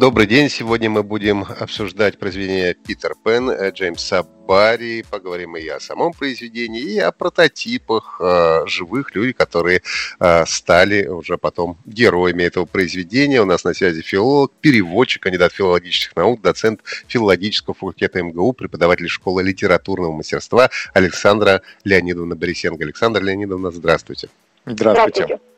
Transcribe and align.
Добрый 0.00 0.26
день. 0.26 0.48
Сегодня 0.48 0.88
мы 0.88 1.02
будем 1.02 1.44
обсуждать 1.58 2.18
произведение 2.18 2.72
Питер 2.72 3.12
Пен 3.22 3.50
э, 3.50 3.70
Джеймса 3.70 4.22
Барри. 4.22 5.04
Поговорим 5.10 5.58
и 5.58 5.68
о 5.68 5.78
самом 5.78 6.14
произведении, 6.14 6.80
и 6.80 6.98
о 6.98 7.12
прототипах 7.12 8.18
э, 8.18 8.62
живых 8.66 9.14
людей, 9.14 9.34
которые 9.34 9.82
э, 10.18 10.46
стали 10.46 11.06
уже 11.06 11.36
потом 11.36 11.76
героями 11.84 12.44
этого 12.44 12.64
произведения. 12.64 13.42
У 13.42 13.44
нас 13.44 13.62
на 13.62 13.74
связи 13.74 14.00
филолог, 14.00 14.52
переводчик, 14.62 15.22
кандидат 15.22 15.52
филологических 15.52 16.16
наук, 16.16 16.40
доцент 16.40 16.80
филологического 17.06 17.74
факультета 17.74 18.22
МГУ, 18.22 18.54
преподаватель 18.54 19.08
школы 19.08 19.42
литературного 19.42 20.12
мастерства 20.12 20.70
Александра 20.94 21.60
Леонидовна 21.84 22.36
Борисенко. 22.36 22.82
Александра 22.84 23.22
Леонидовна, 23.22 23.70
здравствуйте. 23.70 24.30
Здравствуйте. 24.64 25.24
здравствуйте. 25.24 25.50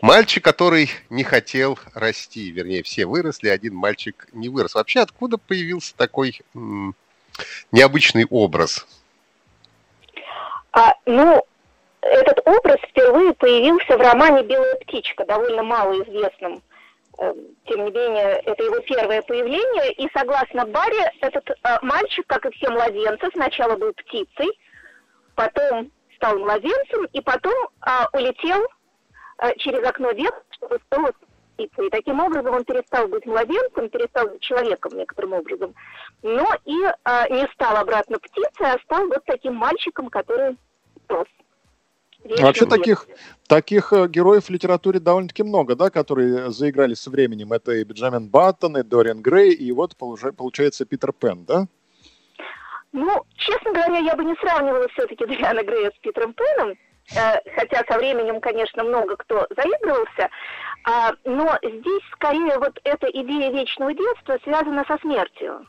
Мальчик, 0.00 0.42
который 0.42 0.90
не 1.10 1.24
хотел 1.24 1.78
расти, 1.94 2.50
вернее, 2.50 2.82
все 2.82 3.06
выросли, 3.06 3.48
один 3.48 3.74
мальчик 3.74 4.26
не 4.32 4.48
вырос. 4.48 4.74
Вообще, 4.74 5.00
откуда 5.00 5.38
появился 5.38 5.94
такой 5.96 6.40
м- 6.54 6.94
необычный 7.72 8.26
образ? 8.28 8.86
А, 10.72 10.94
ну, 11.06 11.44
этот 12.00 12.40
образ 12.46 12.78
впервые 12.88 13.32
появился 13.34 13.96
в 13.96 14.00
романе 14.00 14.42
«Белая 14.42 14.74
птичка», 14.76 15.24
довольно 15.24 15.62
малоизвестном. 15.62 16.62
Эм, 17.18 17.36
тем 17.66 17.84
не 17.84 17.90
менее, 17.92 18.42
это 18.44 18.64
его 18.64 18.80
первое 18.80 19.22
появление. 19.22 19.92
И 19.92 20.08
согласно 20.12 20.66
Барри, 20.66 20.98
этот 21.20 21.48
э, 21.50 21.78
мальчик, 21.82 22.26
как 22.26 22.44
и 22.46 22.50
все 22.56 22.70
младенцы, 22.70 23.28
сначала 23.32 23.76
был 23.76 23.92
птицей, 23.92 24.58
потом 25.36 25.92
стал 26.16 26.38
младенцем, 26.38 27.04
и 27.12 27.20
потом 27.20 27.54
э, 27.86 27.90
улетел 28.14 28.66
Э, 28.66 28.73
через 29.56 29.84
окно 29.84 30.12
вверх, 30.12 30.34
чтобы 30.50 30.78
снова 30.88 31.12
спуститься. 31.54 31.82
И 31.82 31.90
таким 31.90 32.20
образом 32.20 32.54
он 32.54 32.64
перестал 32.64 33.08
быть 33.08 33.26
младенцем, 33.26 33.88
перестал 33.88 34.28
быть 34.28 34.40
человеком 34.40 34.96
некоторым 34.96 35.34
образом, 35.34 35.74
но 36.22 36.48
и 36.64 36.76
а, 37.04 37.28
не 37.28 37.46
стал 37.54 37.76
обратно 37.76 38.18
птицей, 38.18 38.72
а 38.72 38.78
стал 38.84 39.06
вот 39.06 39.24
таким 39.26 39.54
мальчиком, 39.54 40.08
который 40.08 40.56
рос. 41.08 41.26
Вообще 42.24 42.64
таких, 42.64 43.06
таких 43.48 43.92
э, 43.92 44.08
героев 44.08 44.46
в 44.46 44.50
литературе 44.50 44.98
довольно-таки 44.98 45.42
много, 45.42 45.76
да, 45.76 45.90
которые 45.90 46.50
заиграли 46.50 46.94
со 46.94 47.10
временем. 47.10 47.52
Это 47.52 47.72
и 47.72 47.84
Бенджамин 47.84 48.28
Баттон, 48.28 48.78
и 48.78 48.82
Дориан 48.82 49.20
Грей, 49.20 49.52
и 49.52 49.70
вот 49.72 49.94
получается 49.96 50.86
Питер 50.86 51.12
Пен, 51.12 51.44
да? 51.44 51.66
Ну, 52.92 53.24
честно 53.36 53.72
говоря, 53.72 53.98
я 53.98 54.16
бы 54.16 54.24
не 54.24 54.34
сравнивала 54.36 54.88
все-таки 54.88 55.26
Дориана 55.26 55.62
Грея 55.64 55.90
с 55.94 55.98
Питером 55.98 56.32
Пеном. 56.32 56.78
Э, 57.12 57.38
хотя 57.54 57.84
со 57.86 57.98
временем, 57.98 58.40
конечно, 58.40 58.82
много 58.82 59.16
кто 59.16 59.46
заигрывался, 59.54 60.30
а, 60.86 61.12
но 61.24 61.56
здесь 61.62 62.02
скорее 62.12 62.58
вот 62.58 62.78
эта 62.84 63.06
идея 63.08 63.50
вечного 63.52 63.92
детства 63.94 64.38
связана 64.42 64.84
со 64.86 64.98
смертью. 64.98 65.66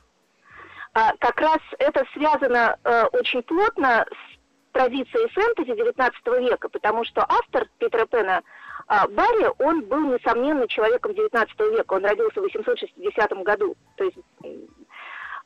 А, 0.94 1.12
как 1.20 1.40
раз 1.42 1.60
это 1.80 2.06
связано 2.14 2.78
э, 2.84 3.04
очень 3.12 3.44
плотно 3.44 4.06
с 4.10 4.72
традицией 4.72 5.30
фэнтези 5.30 5.72
XIX 5.72 6.50
века, 6.50 6.70
потому 6.70 7.04
что 7.04 7.26
автор 7.28 7.68
Питера 7.80 8.06
Пена 8.06 8.42
а, 8.88 9.08
Барри, 9.08 9.52
он 9.60 9.82
был, 9.82 10.14
несомненно, 10.14 10.68
человеком 10.70 11.12
XIX 11.12 11.48
века. 11.72 11.94
Он 11.94 12.06
родился 12.06 12.40
в 12.40 12.44
860 12.44 13.32
году. 13.44 13.76
То 13.98 14.06
есть, 14.06 14.18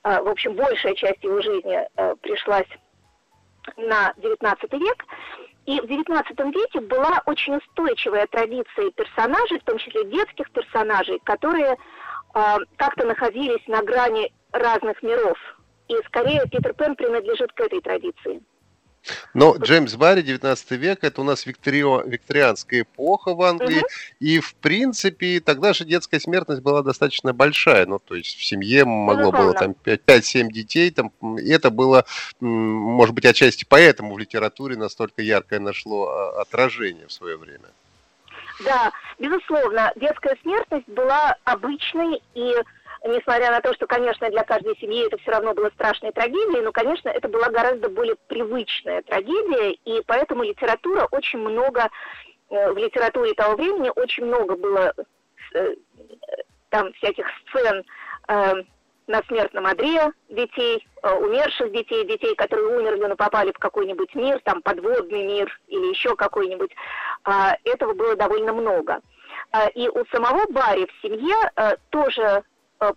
в 0.03 0.28
общем, 0.30 0.53
большая 0.53 0.94
часть 0.96 1.24
его 1.24 1.42
жизни 1.42 1.88
э, 1.96 2.16
пришлась 2.22 2.68
на 3.78 4.13
XIX 4.18 4.80
век. 4.80 5.06
И 5.69 5.80
в 5.81 5.84
XIX 5.84 6.52
веке 6.52 6.81
была 6.81 7.22
очень 7.28 7.56
устойчивая 7.57 8.25
традиция 8.25 8.90
персонажей, 8.90 9.59
в 9.59 9.63
том 9.66 9.78
числе 9.78 10.03
детских 10.06 10.50
персонажей, 10.50 11.19
которые 11.24 11.74
э, 11.74 12.57
как-то 12.75 13.06
находились 13.06 13.62
на 13.68 13.84
грани 13.84 14.34
разных 14.52 15.03
миров. 15.03 15.38
И 15.88 15.94
скорее 16.07 16.41
Питер 16.52 16.74
Пен 16.74 16.96
принадлежит 16.96 17.52
к 17.52 17.59
этой 17.59 17.81
традиции. 17.81 18.41
Но 19.34 19.56
Джеймс 19.58 19.96
Барри, 19.96 20.22
19 20.22 20.72
век, 20.72 21.04
это 21.04 21.22
у 21.22 21.24
нас 21.24 21.46
викторио, 21.46 22.02
викторианская 22.02 22.82
эпоха 22.82 23.34
в 23.34 23.42
Англии, 23.42 23.80
угу. 23.80 23.88
и 24.20 24.40
в 24.40 24.56
принципе 24.56 25.40
тогда 25.40 25.74
же 25.74 25.86
детская 25.86 26.20
смертность 26.20 26.62
была 26.62 26.84
достаточно 26.84 27.34
большая, 27.34 27.86
ну 27.86 28.00
то 28.00 28.16
есть 28.16 28.38
в 28.38 28.44
семье 28.44 28.86
могло 28.86 29.32
было 29.32 29.54
там 29.54 29.76
5-7 29.84 30.50
детей, 30.52 30.92
там, 30.92 31.12
и 31.38 31.50
это 31.50 31.70
было, 31.70 32.06
может 32.40 33.16
быть, 33.16 33.26
отчасти 33.26 33.66
поэтому 33.68 34.14
в 34.16 34.20
литературе 34.20 34.76
настолько 34.76 35.22
яркое 35.22 35.60
нашло 35.60 36.10
а, 36.10 36.42
отражение 36.42 37.08
в 37.08 37.12
свое 37.12 37.38
время. 37.38 37.70
Да, 38.64 38.92
безусловно, 39.18 39.92
детская 39.96 40.36
смертность 40.42 40.88
была 40.88 41.36
обычной 41.46 42.22
и 42.34 42.54
несмотря 43.06 43.52
на 43.52 43.62
то, 43.62 43.74
что, 43.74 43.88
конечно, 43.88 44.30
для 44.30 44.44
каждой 44.44 44.78
семьи 44.78 45.06
это 45.06 45.18
все 45.18 45.32
равно 45.32 45.54
было 45.54 45.70
страшной 45.70 46.12
трагедией, 46.12 46.62
но, 46.62 46.72
конечно, 46.72 47.10
это 47.10 47.28
была 47.28 47.50
гораздо 47.50 47.90
более 47.90 48.16
привычная 48.28 49.02
трагедия, 49.04 49.72
и 49.86 50.02
поэтому 50.06 50.44
литература 50.44 51.08
очень 51.12 51.40
много, 51.40 51.90
э, 52.50 52.72
в 52.72 52.78
литературе 52.78 53.34
того 53.34 53.56
времени 53.56 53.92
очень 53.96 54.26
много 54.26 54.56
было 54.56 54.94
э, 55.54 55.76
там 56.70 56.92
всяких 56.94 57.26
сцен 57.48 57.84
э, 58.28 58.54
на 59.08 59.24
смертном 59.24 59.66
одре 59.66 60.12
детей, 60.30 60.88
умерших 61.02 61.72
детей, 61.72 62.06
детей, 62.06 62.36
которые 62.36 62.78
умерли, 62.78 63.06
но 63.06 63.16
попали 63.16 63.52
в 63.52 63.58
какой-нибудь 63.58 64.14
мир, 64.14 64.40
там 64.44 64.62
подводный 64.62 65.24
мир 65.24 65.60
или 65.68 65.88
еще 65.88 66.16
какой-нибудь. 66.16 66.72
А, 67.24 67.56
этого 67.64 67.96
было 67.96 68.16
довольно 68.16 68.54
много. 68.54 69.00
А, 69.52 69.68
и 69.70 69.88
у 69.88 70.06
самого 70.12 70.46
Барри 70.52 70.86
в 70.86 71.02
семье 71.02 71.36
тоже 71.90 72.44
Э, 72.44 72.49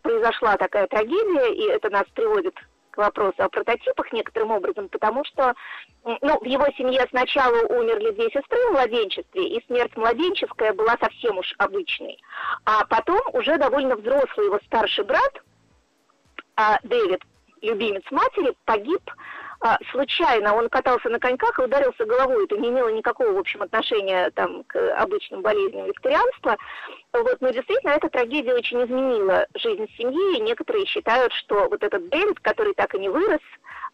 произошла 0.02 0.56
такая 0.56 0.86
трагедия, 0.86 1.54
и 1.54 1.62
это 1.68 1.90
нас 1.90 2.04
приводит 2.14 2.54
к 2.90 2.98
вопросу 2.98 3.42
о 3.42 3.48
прототипах 3.48 4.12
некоторым 4.12 4.50
образом, 4.50 4.88
потому 4.88 5.24
что 5.24 5.54
ну, 6.04 6.38
в 6.40 6.44
его 6.44 6.66
семье 6.76 7.06
сначала 7.08 7.66
умерли 7.66 8.10
две 8.10 8.30
сестры 8.30 8.58
в 8.68 8.72
младенчестве, 8.72 9.48
и 9.48 9.64
смерть 9.66 9.96
младенческая 9.96 10.72
была 10.74 10.96
совсем 11.00 11.38
уж 11.38 11.54
обычной. 11.58 12.18
А 12.64 12.84
потом 12.84 13.20
уже 13.32 13.56
довольно 13.56 13.96
взрослый 13.96 14.46
его 14.46 14.58
старший 14.66 15.04
брат, 15.04 15.42
а 16.54 16.78
Дэвид, 16.82 17.22
любимец 17.62 18.04
матери, 18.10 18.54
погиб 18.66 19.02
а, 19.64 19.78
случайно 19.92 20.56
он 20.56 20.68
катался 20.68 21.08
на 21.08 21.20
коньках 21.20 21.56
и 21.58 21.62
ударился 21.62 22.04
головой. 22.04 22.46
Это 22.46 22.58
не 22.58 22.70
имело 22.70 22.88
никакого, 22.88 23.30
в 23.30 23.38
общем, 23.38 23.62
отношения 23.62 24.28
там, 24.30 24.64
к 24.64 24.76
обычным 24.96 25.40
болезням 25.40 25.86
викторианства. 25.86 26.56
Вот, 27.12 27.40
но 27.40 27.50
действительно, 27.50 27.90
эта 27.90 28.08
трагедия 28.08 28.54
очень 28.54 28.82
изменила 28.84 29.46
жизнь 29.54 29.86
семьи, 29.98 30.38
и 30.38 30.40
некоторые 30.40 30.86
считают, 30.86 31.32
что 31.34 31.68
вот 31.68 31.82
этот 31.82 32.08
Дэвид, 32.08 32.40
который 32.40 32.72
так 32.72 32.94
и 32.94 32.98
не 32.98 33.10
вырос, 33.10 33.40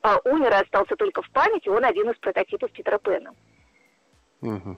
а, 0.02 0.18
умер 0.24 0.52
и 0.52 0.62
остался 0.62 0.94
только 0.94 1.22
в 1.22 1.30
памяти, 1.30 1.68
он 1.68 1.84
один 1.84 2.10
из 2.10 2.16
прототипов 2.18 2.70
Питера 2.70 2.98
Пэна. 2.98 3.34
Угу. 4.40 4.76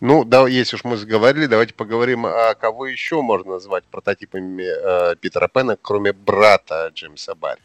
Ну, 0.00 0.24
да, 0.24 0.48
если 0.48 0.76
уж 0.76 0.84
мы 0.84 0.96
заговорили, 0.96 1.44
давайте 1.44 1.74
поговорим, 1.74 2.24
а 2.24 2.54
кого 2.54 2.86
еще 2.86 3.20
можно 3.20 3.52
назвать 3.52 3.84
прототипами 3.84 4.62
э, 4.62 5.16
Питера 5.16 5.48
Пэна, 5.48 5.76
кроме 5.76 6.14
брата 6.14 6.90
Джеймса 6.94 7.34
Барри. 7.34 7.60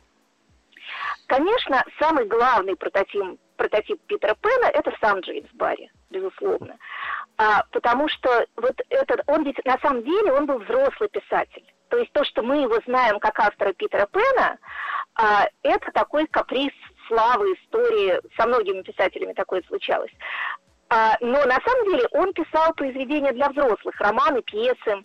Конечно, 1.27 1.83
самый 1.99 2.25
главный 2.25 2.75
прототип, 2.75 3.39
прототип 3.55 4.01
Питера 4.07 4.35
Пэна– 4.35 4.65
это 4.73 4.91
сам 4.99 5.21
Джеймс 5.21 5.49
Барри, 5.53 5.89
безусловно. 6.09 6.77
А, 7.37 7.63
потому 7.71 8.07
что 8.09 8.45
вот 8.55 8.75
этот, 8.89 9.21
он 9.27 9.43
ведь 9.43 9.63
на 9.63 9.77
самом 9.79 10.03
деле, 10.03 10.31
он 10.33 10.47
был 10.47 10.57
взрослый 10.59 11.09
писатель. 11.09 11.63
То 11.89 11.97
есть 11.97 12.11
то, 12.11 12.23
что 12.23 12.41
мы 12.41 12.57
его 12.63 12.79
знаем 12.85 13.19
как 13.19 13.39
автора 13.39 13.73
Питера 13.73 14.07
Пэна, 14.07 14.57
а, 15.15 15.47
это 15.61 15.91
такой 15.91 16.25
каприз 16.27 16.73
славы, 17.07 17.53
истории. 17.53 18.19
Со 18.37 18.47
многими 18.47 18.81
писателями 18.81 19.33
такое 19.33 19.61
случалось. 19.67 20.11
А, 20.89 21.15
но 21.21 21.45
на 21.45 21.59
самом 21.63 21.85
деле 21.91 22.07
он 22.11 22.33
писал 22.33 22.73
произведения 22.73 23.31
для 23.33 23.49
взрослых, 23.49 23.99
романы, 23.99 24.41
пьесы. 24.41 25.03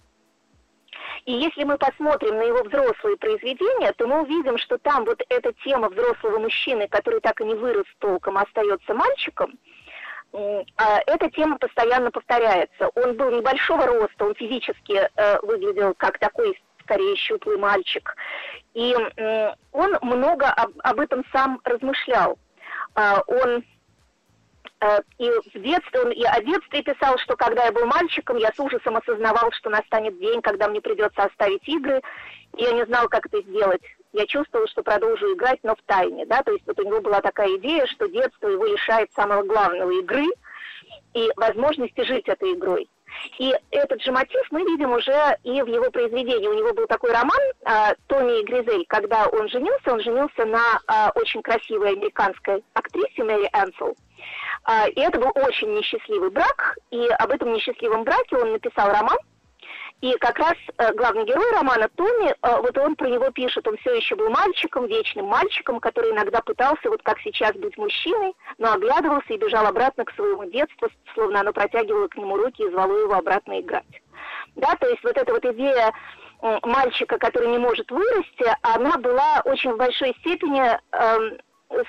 И 1.25 1.33
если 1.33 1.65
мы 1.65 1.79
посмотрим 1.79 2.37
на 2.37 2.43
его 2.43 2.63
взрослые 2.63 3.17
произведения, 3.17 3.93
то 3.93 4.07
мы 4.07 4.23
увидим, 4.23 4.59
что 4.59 4.79
там 4.79 5.05
вот 5.05 5.23
эта 5.29 5.53
тема 5.65 5.89
взрослого 5.89 6.39
мужчины, 6.39 6.89
который 6.89 7.21
так 7.21 7.41
и 7.41 7.45
не 7.45 7.55
вырос 7.55 7.87
толком, 7.99 8.39
а 8.39 8.43
остается 8.43 8.95
мальчиком, 8.95 9.59
эта 10.33 11.31
тема 11.31 11.59
постоянно 11.59 12.11
повторяется. 12.11 12.89
Он 12.95 13.17
был 13.17 13.31
небольшого 13.31 13.87
роста, 13.87 14.25
он 14.25 14.35
физически 14.35 15.09
э, 15.15 15.41
выглядел 15.43 15.95
как 15.95 16.19
такой 16.19 16.59
скорее 16.81 17.15
щуплый 17.17 17.59
мальчик. 17.59 18.17
И 18.75 18.95
он 19.73 19.99
много 20.01 20.47
об, 20.51 20.73
об 20.83 21.01
этом 21.01 21.25
сам 21.33 21.61
размышлял. 21.65 22.39
А, 22.95 23.23
он 23.27 23.63
Э, 24.83 25.01
и 25.19 25.31
в 25.55 25.63
детстве 25.63 26.01
он 26.01 26.11
и 26.11 26.25
о 26.25 26.41
детстве 26.43 26.83
писал, 26.83 27.17
что 27.19 27.37
когда 27.37 27.67
я 27.67 27.73
был 27.73 27.87
мальчиком, 27.87 28.37
я 28.39 28.51
с 28.53 28.59
ужасом 28.59 28.97
осознавал, 28.97 29.53
что 29.53 29.71
настанет 29.71 30.19
день, 30.19 30.43
когда 30.43 30.69
мне 30.69 30.81
придется 30.81 31.23
оставить 31.23 31.67
игры, 31.69 32.01
и 32.57 32.63
я 32.63 32.73
не 32.73 32.85
знал, 32.87 33.09
как 33.09 33.27
это 33.27 33.41
сделать. 33.43 33.83
Я 34.13 34.27
чувствовал, 34.27 34.67
что 34.69 34.83
продолжу 34.83 35.35
играть, 35.35 35.61
но 35.63 35.75
в 35.75 35.83
тайне, 35.87 36.27
да, 36.27 36.43
то 36.43 36.53
есть 36.53 36.67
вот 36.67 36.79
у 36.79 36.83
него 36.83 37.01
была 37.01 37.21
такая 37.21 37.57
идея, 37.57 37.87
что 37.87 38.09
детство 38.09 38.49
его 38.49 38.67
лишает 38.67 39.11
самого 39.13 39.43
главного 39.43 39.91
игры 39.91 40.27
и 41.15 41.31
возможности 41.37 42.03
жить 42.03 42.29
этой 42.29 42.53
игрой. 42.53 42.89
И 43.39 43.55
этот 43.71 44.03
же 44.03 44.11
мотив 44.11 44.43
мы 44.51 44.61
видим 44.63 44.93
уже 44.93 45.37
и 45.45 45.63
в 45.63 45.67
его 45.67 45.91
произведении. 45.91 46.49
У 46.49 46.55
него 46.55 46.73
был 46.73 46.87
такой 46.87 47.13
роман 47.13 47.41
э, 47.65 47.95
«Тони 48.07 48.41
и 48.41 48.45
Гризель». 48.45 48.87
Когда 48.89 49.27
он 49.27 49.49
женился, 49.49 49.93
он 49.93 50.01
женился 50.01 50.45
на 50.47 50.59
э, 50.59 51.11
очень 51.15 51.43
красивой 51.43 51.91
американской 51.91 52.65
актрисе 52.73 53.23
Мэри 53.23 53.49
Энсел. 53.53 53.95
Э, 54.67 54.89
и 54.91 55.01
это 55.01 55.19
был 55.19 55.31
очень 55.35 55.75
несчастливый 55.75 56.31
брак, 56.31 56.79
и 56.91 57.07
об 57.07 57.31
этом 57.31 57.53
несчастливом 57.53 58.05
браке 58.05 58.37
он 58.37 58.53
написал 58.53 58.89
роман, 58.91 59.19
и 60.03 60.19
как 60.19 60.37
раз 60.39 60.55
э, 60.79 60.93
главный 60.95 61.25
герой 61.25 61.49
романа 61.53 61.89
Томми, 61.95 62.31
э, 62.31 62.35
вот 62.61 62.77
он 62.77 62.97
про 62.97 63.09
него 63.09 63.31
пишет, 63.31 63.67
он 63.69 63.77
все 63.79 63.95
еще 63.95 64.17
был 64.17 64.31
мальчиком, 64.31 64.87
вечным 64.87 65.27
мальчиком, 65.27 65.79
который 65.79 66.11
иногда 66.11 66.41
пытался, 66.41 66.91
вот 66.91 67.03
как 67.05 67.21
сейчас, 67.21 67.53
быть 67.53 67.79
мужчиной, 67.79 68.35
но 68.59 68.73
оглядывался 68.73 69.33
и 69.33 69.39
бежал 69.39 69.65
обратно 69.65 70.05
к 70.05 70.13
своему 70.15 70.45
детству, 70.51 70.89
словно 71.15 71.41
оно 71.41 71.53
протягивало 71.53 72.09
к 72.09 72.17
нему 72.17 72.37
руки 72.37 72.65
и 72.65 72.71
звало 72.71 72.99
его 72.99 73.15
обратно 73.15 73.61
играть. 73.61 74.03
Да, 74.57 74.75
то 74.75 74.89
есть 74.89 75.05
вот 75.05 75.17
эта 75.17 75.33
вот 75.33 75.45
идея 75.45 75.93
мальчика, 76.63 77.19
который 77.19 77.49
не 77.49 77.59
может 77.59 77.89
вырасти, 77.89 78.57
она 78.63 78.99
была 78.99 79.41
очень 79.45 79.73
в 79.73 79.77
большой 79.77 80.17
степени 80.19 80.63
э, 80.63 81.39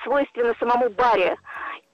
свойственна 0.04 0.54
самому 0.60 0.88
Барри 0.90 1.36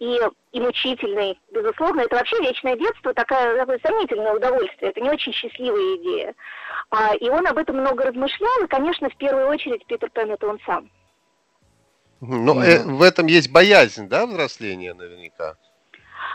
и, 0.00 0.18
и 0.52 0.60
мучительный, 0.60 1.38
безусловно. 1.52 2.00
Это 2.00 2.16
вообще 2.16 2.40
вечное 2.40 2.74
детство, 2.76 3.14
такое, 3.14 3.56
такое 3.56 3.78
сомнительное 3.84 4.32
удовольствие, 4.32 4.90
это 4.90 5.00
не 5.00 5.10
очень 5.10 5.32
счастливая 5.32 5.96
идея. 5.96 6.34
А, 6.90 7.14
и 7.14 7.28
он 7.28 7.46
об 7.46 7.58
этом 7.58 7.76
много 7.76 8.06
размышлял, 8.06 8.64
и, 8.64 8.66
конечно, 8.66 9.08
в 9.10 9.16
первую 9.16 9.46
очередь 9.48 9.86
Питер 9.86 10.10
Пен 10.10 10.32
это 10.32 10.48
он 10.48 10.58
сам. 10.66 10.90
Но 12.22 12.54
ну, 12.54 12.62
э, 12.62 12.82
в 12.82 13.02
этом 13.02 13.26
есть 13.26 13.52
боязнь, 13.52 14.08
да, 14.08 14.26
взросления 14.26 14.94
наверняка? 14.94 15.56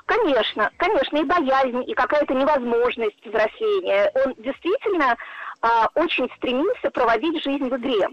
Конечно, 0.06 0.71
конечно, 0.77 1.17
и 1.17 1.23
боязнь, 1.23 1.83
и 1.88 1.94
какая-то 1.94 2.33
невозможность 2.33 3.23
взросления. 3.25 4.12
Он 4.13 4.35
действительно 4.38 5.17
а, 5.62 5.89
очень 5.95 6.29
стремился 6.38 6.91
проводить 6.91 7.44
жизнь 7.44 7.67
в 7.67 7.75
игре 7.77 8.07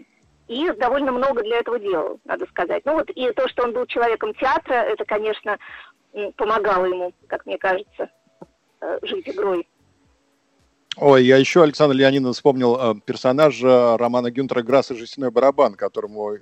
и 0.53 0.71
довольно 0.77 1.13
много 1.13 1.43
для 1.43 1.59
этого 1.59 1.79
делал, 1.79 2.21
надо 2.25 2.47
сказать. 2.47 2.85
Ну 2.85 2.95
вот 2.95 3.11
и 3.11 3.33
то, 3.33 3.49
что 3.49 3.65
он 3.65 3.73
был 3.73 3.87
человеком 3.87 4.35
театра, 4.35 4.75
это, 4.75 5.05
конечно, 5.05 5.59
помогало 6.37 6.85
ему, 6.87 7.13
как 7.27 7.47
мне 7.47 7.59
кажется, 7.59 8.11
э, 8.81 8.99
жить 9.03 9.29
игрой. 9.29 9.67
Ой, 10.97 11.25
я 11.25 11.39
еще, 11.39 11.63
Александр 11.63 11.95
Леонидович, 11.95 12.35
вспомнил 12.35 12.77
э, 12.77 12.95
персонажа 13.07 13.97
романа 13.97 14.31
Гюнтера 14.31 14.63
Грасса 14.63 14.95
«Жестяной 14.95 15.31
барабан», 15.31 15.75
которому 15.75 16.37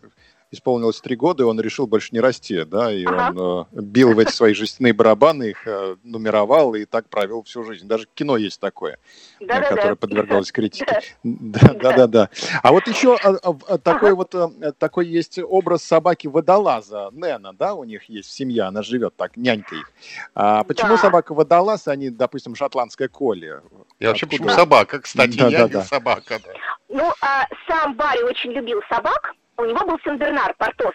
исполнилось 0.51 1.01
три 1.01 1.17
года, 1.17 1.45
и 1.45 1.47
он 1.47 1.61
решил 1.61 1.87
больше 1.87 2.09
не 2.13 2.21
расти, 2.21 2.65
да, 2.65 2.93
и 2.93 3.05
ага. 3.05 3.41
он 3.41 3.67
э, 3.73 3.81
бил 3.81 4.15
в 4.15 4.19
эти 4.19 4.33
свои 4.33 4.53
жестяные 4.53 4.93
барабаны, 4.93 5.51
их 5.51 5.67
э, 5.67 5.97
нумеровал 6.03 6.75
и 6.75 6.85
так 6.85 7.09
провел 7.09 7.45
всю 7.45 7.63
жизнь. 7.65 7.87
Даже 7.87 8.07
кино 8.15 8.37
есть 8.37 8.61
такое, 8.61 8.99
э, 9.41 9.47
да, 9.47 9.61
которое 9.61 9.91
да. 9.91 9.97
подвергалось 9.97 10.51
критике. 10.51 11.03
Да, 11.23 11.75
да, 11.75 11.93
да, 11.97 12.07
да. 12.07 12.31
А 12.63 12.73
вот 12.73 12.89
еще 12.89 13.17
а, 13.17 13.37
а, 13.43 13.59
а, 13.69 13.79
такой 13.79 14.13
вот 14.15 14.35
э, 14.35 14.73
такой 14.79 15.07
есть 15.07 15.39
образ 15.39 15.85
собаки 15.85 16.27
водолаза 16.27 17.11
Нена, 17.13 17.53
да, 17.53 17.75
у 17.75 17.85
них 17.85 18.05
есть 18.05 18.33
семья, 18.33 18.69
она 18.69 18.83
живет 18.83 19.15
так, 19.17 19.37
нянька 19.37 19.77
их. 19.77 19.93
А 20.35 20.65
почему 20.65 20.91
да. 20.91 20.99
собака 20.99 21.33
водолаз, 21.33 21.87
а 21.87 21.95
не, 21.95 22.11
допустим, 22.11 22.57
шотландская 22.57 23.09
коли? 23.09 23.61
Я 24.01 24.09
вообще 24.09 24.27
почему 24.27 24.49
собака, 24.49 25.01
кстати, 25.01 25.37
да, 25.37 25.49
я 25.49 25.59
да, 25.61 25.69
да. 25.69 25.83
собака. 25.85 26.41
Да. 26.45 26.53
Ну, 26.89 27.13
а 27.21 27.47
сам 27.69 27.95
Барри 27.95 28.23
очень 28.23 28.51
любил 28.51 28.81
собак, 28.89 29.35
у 29.61 29.67
него 29.67 29.85
был 29.87 29.99
Сенбернар, 30.05 30.55
Портос, 30.59 30.95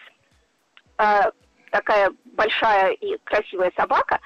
э, 0.97 1.31
такая 1.71 2.11
большая 2.25 2.91
и 2.91 3.17
красивая 3.23 3.71
собака, 3.75 4.19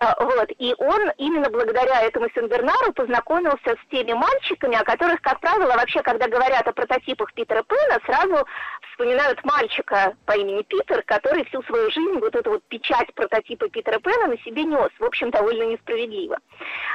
э, 0.00 0.06
вот, 0.20 0.50
и 0.58 0.74
он 0.78 1.10
именно 1.18 1.48
благодаря 1.50 2.02
этому 2.02 2.28
Сенбернару 2.34 2.92
познакомился 2.92 3.70
с 3.70 3.90
теми 3.90 4.12
мальчиками, 4.12 4.76
о 4.76 4.84
которых, 4.84 5.20
как 5.22 5.40
правило, 5.40 5.74
вообще, 5.74 6.02
когда 6.02 6.28
говорят 6.28 6.66
о 6.66 6.72
прототипах 6.72 7.32
Питера 7.32 7.62
Пэна, 7.62 7.98
сразу 8.04 8.46
вспоминают 8.90 9.42
мальчика 9.44 10.14
по 10.26 10.32
имени 10.36 10.62
Питер, 10.62 11.02
который 11.02 11.44
всю 11.46 11.62
свою 11.62 11.90
жизнь 11.90 12.18
вот 12.18 12.34
эту 12.34 12.50
вот 12.50 12.64
печать 12.68 13.12
прототипа 13.14 13.68
Питера 13.68 13.98
Пэна 13.98 14.28
на 14.28 14.38
себе 14.38 14.64
нес, 14.64 14.90
в 14.98 15.04
общем, 15.04 15.30
довольно 15.30 15.64
несправедливо. 15.64 16.36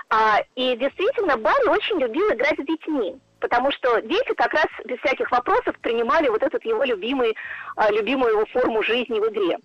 А, 0.09 0.39
и 0.55 0.75
действительно, 0.77 1.37
Барри 1.37 1.69
очень 1.69 1.99
любил 1.99 2.29
играть 2.31 2.59
с 2.59 2.65
детьми 2.65 3.19
потому 3.39 3.71
что 3.71 4.01
дети 4.01 4.33
как 4.35 4.53
раз 4.53 4.67
без 4.85 4.97
всяких 4.99 5.31
вопросов 5.31 5.77
принимали 5.81 6.29
вот 6.29 6.43
этот 6.43 6.63
его 6.65 6.83
любимый, 6.83 7.35
а, 7.75 7.91
любимую 7.91 8.33
его 8.33 8.45
форму 8.47 8.83
жизни 8.83 9.19
в 9.19 9.27
игре. 9.29 9.57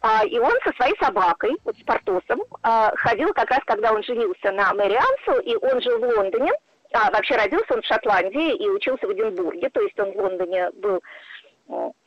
А, 0.00 0.24
и 0.24 0.38
он 0.38 0.52
со 0.64 0.72
своей 0.74 0.96
собакой, 0.98 1.56
вот 1.64 1.76
с 1.76 1.82
Портосом, 1.82 2.42
а, 2.62 2.92
ходил 2.96 3.32
как 3.32 3.50
раз, 3.50 3.60
когда 3.66 3.92
он 3.92 4.02
женился 4.02 4.52
на 4.52 4.72
Мэри 4.74 4.96
Ансел, 4.96 5.40
и 5.40 5.56
он 5.56 5.80
жил 5.80 5.98
в 5.98 6.02
Лондоне. 6.02 6.52
А, 6.92 7.10
вообще 7.10 7.36
родился 7.36 7.74
он 7.74 7.82
в 7.82 7.86
Шотландии 7.86 8.54
и 8.54 8.68
учился 8.68 9.06
в 9.06 9.12
Эдинбурге, 9.12 9.68
то 9.70 9.80
есть 9.80 9.98
он 9.98 10.12
в 10.12 10.16
Лондоне 10.16 10.70
был 10.72 11.02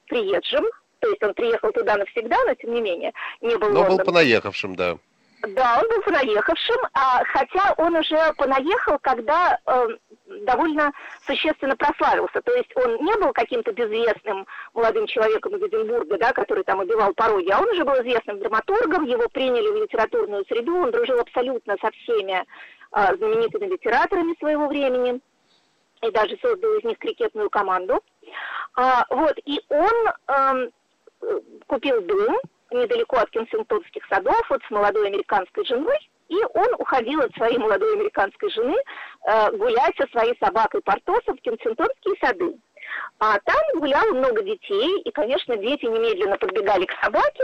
приезжим, 0.07 0.63
то 1.00 1.09
есть 1.09 1.21
он 1.24 1.33
приехал 1.33 1.71
туда 1.71 1.98
навсегда, 1.98 2.38
но 2.45 2.54
тем 2.56 2.74
не 2.74 2.81
менее 2.81 3.12
не 3.42 3.56
был 3.57 3.69
Но 3.69 3.80
Лондон. 3.81 3.98
был 3.98 4.06
понаехавшим, 4.06 4.75
да. 4.75 4.98
Да, 5.42 5.80
он 5.81 5.88
был 5.89 6.01
понаехавшим, 6.01 6.77
а, 6.94 7.24
хотя 7.25 7.74
он 7.77 7.95
уже 7.95 8.33
понаехал, 8.38 8.98
когда 9.00 9.59
э, 9.68 9.88
довольно 10.41 10.91
существенно 11.25 11.75
прославился. 11.75 12.41
То 12.41 12.53
есть 12.53 12.69
он 12.75 13.03
не 13.03 13.15
был 13.18 13.33
каким-то 13.33 13.71
безвестным 13.71 14.45
молодым 14.74 15.07
человеком 15.07 15.56
из 15.56 15.63
Эдинбурга, 15.63 16.18
да, 16.18 16.33
который 16.33 16.63
там 16.63 16.79
убивал 16.79 17.13
пороги, 17.13 17.50
а 17.50 17.59
он 17.59 17.69
уже 17.69 17.83
был 17.83 17.95
известным 17.95 18.39
драматургом, 18.39 19.06
его 19.06 19.27
приняли 19.29 19.68
в 19.69 19.83
литературную 19.83 20.45
среду, 20.45 20.75
он 20.75 20.91
дружил 20.91 21.19
абсолютно 21.19 21.75
со 21.81 21.91
всеми 21.91 22.44
э, 22.44 23.15
знаменитыми 23.18 23.65
литераторами 23.65 24.35
своего 24.39 24.68
времени 24.68 25.19
и 26.01 26.12
даже 26.12 26.38
создал 26.41 26.73
из 26.77 26.83
них 26.83 26.97
крикетную 27.00 27.50
команду. 27.50 28.03
А, 28.75 29.06
вот, 29.09 29.35
и 29.45 29.59
он 29.69 30.13
э, 30.27 30.69
купил 31.65 32.01
дом, 32.01 32.38
недалеко 32.71 33.18
от 33.18 33.30
Кенсингтонских 33.31 34.06
садов, 34.07 34.41
вот 34.50 34.62
с 34.68 34.71
молодой 34.71 35.07
американской 35.07 35.65
женой, 35.65 35.97
и 36.30 36.38
он 36.53 36.73
уходил 36.77 37.21
от 37.21 37.33
своей 37.35 37.57
молодой 37.57 37.94
американской 37.94 38.50
жены 38.51 38.75
гулять 39.53 39.95
со 39.97 40.07
своей 40.09 40.37
собакой 40.40 40.81
Портосом 40.81 41.37
в 41.37 41.42
Кенсингтонские 41.42 42.16
сады. 42.21 42.57
А 43.19 43.40
там 43.40 43.59
гуляло 43.75 44.13
много 44.13 44.42
детей, 44.44 45.02
и, 45.02 45.11
конечно, 45.11 45.57
дети 45.57 45.85
немедленно 45.85 46.37
подбегали 46.37 46.85
к 46.85 46.94
собаке, 47.04 47.44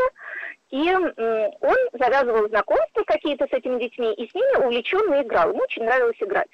и 0.69 0.89
э, 0.89 1.49
он 1.61 1.75
завязывал 1.93 2.47
знакомства 2.47 3.03
какие-то 3.05 3.45
с 3.45 3.51
этими 3.51 3.79
детьми, 3.79 4.13
и 4.13 4.29
с 4.29 4.33
ними 4.33 4.65
увлеченно 4.65 5.21
играл. 5.21 5.49
Ему 5.49 5.59
очень 5.63 5.83
нравилось 5.83 6.17
играть. 6.19 6.49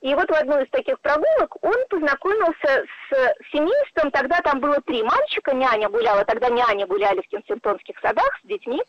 И 0.00 0.14
вот 0.14 0.28
в 0.28 0.34
одной 0.34 0.64
из 0.64 0.70
таких 0.70 1.00
прогулок 1.00 1.56
он 1.64 1.76
познакомился 1.88 2.84
с 3.08 3.50
семейством, 3.52 4.10
тогда 4.10 4.40
там 4.40 4.58
было 4.58 4.80
три 4.80 5.02
мальчика, 5.02 5.54
няня 5.54 5.88
гуляла, 5.88 6.24
тогда 6.24 6.48
няня 6.48 6.86
гуляли 6.86 7.20
в 7.20 7.28
Кенсингтонских 7.28 7.98
садах 8.00 8.38
с 8.42 8.46
детьми. 8.46 8.82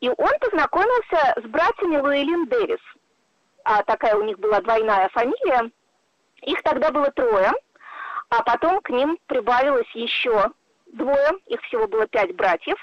И 0.00 0.08
он 0.08 0.32
познакомился 0.40 1.34
с 1.36 1.46
братьями 1.48 1.98
Луэлин 1.98 2.46
Дэвис. 2.46 2.80
А 3.64 3.82
такая 3.84 4.16
у 4.16 4.22
них 4.22 4.38
была 4.38 4.60
двойная 4.60 5.08
фамилия. 5.10 5.70
Их 6.42 6.62
тогда 6.62 6.90
было 6.90 7.10
трое, 7.12 7.52
а 8.30 8.42
потом 8.42 8.80
к 8.80 8.90
ним 8.90 9.18
прибавилось 9.26 9.90
еще 9.94 10.50
двое, 10.86 11.30
их 11.46 11.60
всего 11.62 11.86
было 11.86 12.06
пять 12.06 12.34
братьев. 12.34 12.76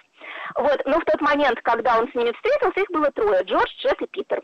Вот, 0.56 0.82
но 0.86 1.00
в 1.00 1.06
тот 1.06 1.22
момент, 1.22 1.60
когда 1.62 2.00
он 2.00 2.10
с 2.10 2.16
ними 2.16 2.32
встретился, 2.32 2.82
их 2.82 2.90
было 2.90 3.12
трое, 3.12 3.44
Джордж, 3.44 3.70
Джек 3.80 4.02
и 4.02 4.08
Питер. 4.08 4.42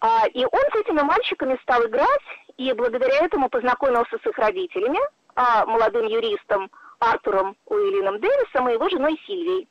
А, 0.00 0.26
и 0.28 0.44
он 0.44 0.62
с 0.72 0.76
этими 0.76 1.00
мальчиками 1.02 1.58
стал 1.62 1.86
играть, 1.86 2.22
и 2.56 2.72
благодаря 2.72 3.24
этому 3.24 3.48
познакомился 3.48 4.18
с 4.18 4.26
их 4.26 4.36
родителями, 4.38 4.98
а, 5.34 5.64
молодым 5.66 6.06
юристом 6.06 6.70
Артуром 6.98 7.56
Уиллином 7.66 8.20
Дэвисом 8.20 8.68
и 8.68 8.72
его 8.74 8.88
женой 8.88 9.20
Сильвией. 9.26 9.68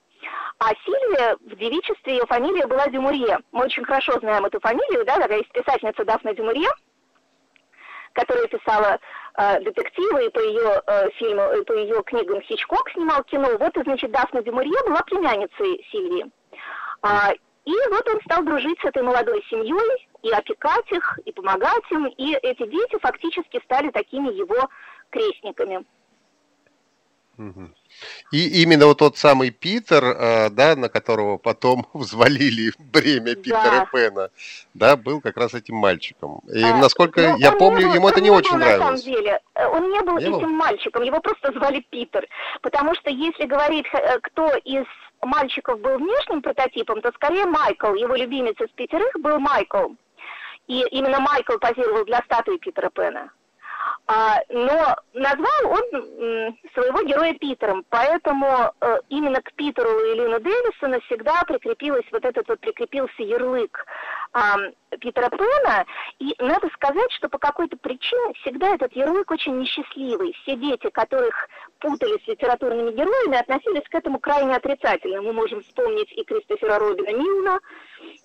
А 0.60 0.70
Сильвия 0.86 1.38
в 1.40 1.56
девичестве, 1.56 2.18
ее 2.18 2.25
фамилия 2.28 2.68
была 2.68 2.88
Дюмурье. 2.88 3.40
Мы 3.51 3.66
очень 3.66 3.84
хорошо 3.84 4.20
знаем 4.20 4.46
эту 4.46 4.60
фамилию, 4.60 5.06
да, 5.06 5.18
такая 5.18 5.40
есть 5.40 5.51
писательница 5.51 6.06
Дафна 6.06 6.34
Дюмурье, 6.34 6.70
которая 8.13 8.48
писала 8.48 9.00
э, 9.38 9.60
детективы, 9.62 10.25
и 10.25 10.30
по 10.30 10.40
ее 10.40 10.82
э, 10.86 11.10
фильму, 11.12 11.63
по 11.66 11.74
ее 11.74 12.04
книгам 12.04 12.42
Хичкок 12.42 12.90
снимал 12.92 13.24
кино. 13.24 13.58
Вот, 13.58 13.75
и, 13.78 13.84
значит, 13.84 14.12
Дафна 14.12 14.44
Дюмурье 14.44 14.78
была 14.86 15.01
племянницей 15.04 15.86
Сильвии. 15.92 16.32
А, 17.01 17.32
и 17.66 17.74
вот 17.90 18.08
он 18.08 18.20
стал 18.22 18.44
дружить 18.44 18.80
с 18.82 18.86
этой 18.86 19.04
молодой 19.04 19.44
семьей, 19.50 20.08
и 20.24 20.30
опекать 20.30 20.92
их, 20.92 21.20
и 21.25 21.32
помогать 21.32 21.84
им, 21.90 22.06
и 22.06 22.34
эти 22.34 22.66
дети 22.68 22.98
фактически 23.01 23.60
стали 23.63 23.90
такими 23.90 24.32
его 24.32 24.70
крестниками. 25.10 25.86
И 28.32 28.64
именно 28.64 28.86
вот 28.86 29.00
тот 29.00 29.18
самый 29.18 29.52
Питер, 29.52 30.04
э, 30.04 30.50
да, 30.50 30.76
на 30.76 30.90
которого 30.90 31.38
потом 31.38 31.88
взвалили 31.94 32.72
бремя 32.80 33.36
Питера 33.36 33.72
да. 33.72 33.88
Пэна, 33.92 34.30
да, 34.74 34.96
был 34.96 35.22
как 35.22 35.38
раз 35.38 35.54
этим 35.54 35.76
мальчиком. 35.76 36.42
И 36.54 36.64
а, 36.64 36.78
насколько 36.78 37.22
ну, 37.22 37.38
я 37.38 37.52
помню, 37.52 37.88
был, 37.88 37.96
ему 37.96 38.10
это 38.10 38.22
не, 38.22 38.30
не 38.30 38.36
очень 38.36 38.52
был, 38.52 38.60
нравилось. 38.60 38.80
На 38.80 38.98
самом 38.98 39.02
деле, 39.02 39.40
э, 39.56 39.68
он 39.68 39.90
не 39.90 40.02
был 40.02 40.18
не 40.18 40.24
этим 40.24 40.40
был? 40.40 40.50
мальчиком, 40.50 41.04
его 41.04 41.20
просто 41.20 41.52
звали 41.54 41.86
Питер. 41.90 42.28
Потому 42.62 42.96
что 42.96 43.10
если 43.10 43.46
говорить, 43.46 43.86
кто 44.24 44.54
из 44.64 44.86
мальчиков 45.22 45.80
был 45.80 45.98
внешним 45.98 46.42
прототипом, 46.42 47.02
то 47.02 47.12
скорее 47.14 47.46
Майкл, 47.46 47.94
его 47.94 48.16
любимец 48.16 48.60
из 48.60 48.70
пятерых 48.70 49.12
был 49.20 49.40
Майкл. 49.40 49.90
И 50.68 50.82
именно 50.92 51.20
Майкл 51.20 51.58
позировал 51.58 52.06
для 52.06 52.20
статуи 52.20 52.58
Питера 52.58 52.90
Пэна. 52.90 53.32
А, 54.13 54.41
но 54.50 54.98
назвал 55.13 55.72
он 55.72 56.58
своего 56.74 57.01
героя 57.03 57.34
Питером, 57.36 57.86
поэтому 57.89 58.74
э, 58.82 58.98
именно 59.08 59.41
к 59.41 59.53
Питеру 59.53 59.88
и 59.88 60.15
Лину 60.15 60.38
Дэвису 60.41 60.88
навсегда 60.89 61.44
прикрепилась 61.48 62.03
вот 62.12 62.25
этот 62.25 62.46
вот 62.50 62.60
прикрепился 62.60 63.24
ярлык 63.24 63.86
Питера 65.00 65.30
Пэна, 65.30 65.86
и 66.20 66.36
надо 66.39 66.68
сказать, 66.74 67.12
что 67.13 67.30
по 67.30 67.38
какой-то 67.38 67.77
причине 67.77 68.34
всегда 68.41 68.75
этот 68.75 68.94
ярлык 68.96 69.32
очень 69.32 69.58
несчастливый. 69.58 70.34
Все 70.41 70.56
дети, 70.56 70.89
которых 70.89 71.48
путали 71.80 72.18
с 72.24 72.27
литературными 72.27 72.91
героями, 72.91 73.38
относились 73.38 73.88
к 73.89 73.96
этому 73.96 74.20
крайне 74.20 74.56
отрицательно. 74.56 75.22
Мы 75.22 75.34
можем 75.34 75.62
вспомнить 75.62 76.12
и 76.12 76.24
Кристофера 76.24 76.80
Робина 76.80 77.13
Милна, 77.15 77.60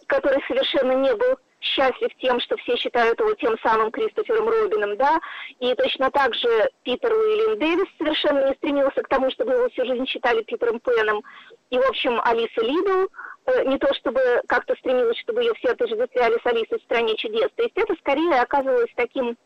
который 0.07 0.43
совершенно 0.49 0.93
не 0.93 1.14
был 1.14 1.38
счастлив 1.61 2.11
тем, 2.19 2.41
что 2.41 2.57
все 2.59 2.77
считают 2.77 3.19
его 3.19 3.35
тем 3.35 3.57
самым 3.63 3.91
Кристофером 3.91 4.49
Робином, 4.49 4.97
да, 4.97 5.19
и 5.61 5.75
точно 5.75 6.11
так 6.11 6.35
же 6.35 6.71
Питер 6.83 7.13
Уильям 7.13 7.59
Дэвис 7.59 7.89
совершенно 7.99 8.49
не 8.49 8.55
стремился 8.55 9.03
к 9.03 9.09
тому, 9.09 9.31
чтобы 9.31 9.53
его 9.53 9.69
всю 9.71 9.85
жизнь 9.87 10.07
считали 10.07 10.43
Питером 10.43 10.81
Пеном, 10.81 11.23
и, 11.71 11.79
в 11.79 11.89
общем, 11.89 12.21
Алиса 12.23 12.61
Лидл 12.61 13.07
э, 13.47 13.65
не 13.65 13.79
то 13.79 13.93
чтобы 13.95 14.21
как-то 14.47 14.75
стремилась, 14.77 15.19
чтобы 15.19 15.43
ее 15.43 15.55
все 15.55 15.71
отождествляли 15.71 16.39
с 16.43 16.47
Алисой 16.47 16.79
в 16.79 16.83
«Стране 16.83 17.17
чудес», 17.17 17.51
то 17.57 17.63
есть 17.63 17.77
это 17.77 17.95
скорее 17.97 18.41
оказывалось 18.41 18.91
таким 18.95 19.37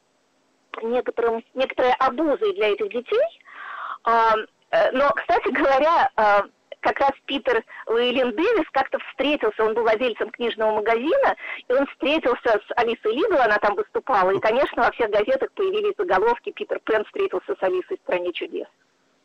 некоторым, 0.82 1.44
некоторой 1.54 1.92
обузой 1.98 2.54
для 2.54 2.68
этих 2.68 2.88
детей, 2.90 3.40
а, 4.04 4.34
э, 4.70 4.90
но, 4.92 5.10
кстати 5.10 5.48
говоря, 5.50 6.10
а, 6.16 6.44
как 6.80 6.98
раз 7.00 7.12
Питер 7.26 7.62
Уильям 7.86 8.32
Дэвис 8.32 8.68
как-то 8.72 8.98
встретился, 9.10 9.64
он 9.64 9.74
был 9.74 9.82
владельцем 9.82 10.30
книжного 10.30 10.76
магазина, 10.76 11.36
и 11.68 11.72
он 11.72 11.86
встретился 11.86 12.60
с 12.66 12.72
Алисой 12.76 13.14
Лидл, 13.14 13.36
она 13.36 13.58
там 13.58 13.74
выступала, 13.74 14.30
и, 14.30 14.40
конечно, 14.40 14.82
во 14.82 14.90
всех 14.92 15.10
газетах 15.10 15.52
появились 15.52 15.94
заголовки 15.96 16.50
«Питер 16.50 16.80
Пен 16.84 17.04
встретился 17.04 17.54
с 17.54 17.62
Алисой 17.62 17.96
в 17.96 18.00
«Стране 18.00 18.32
чудес». 18.32 18.66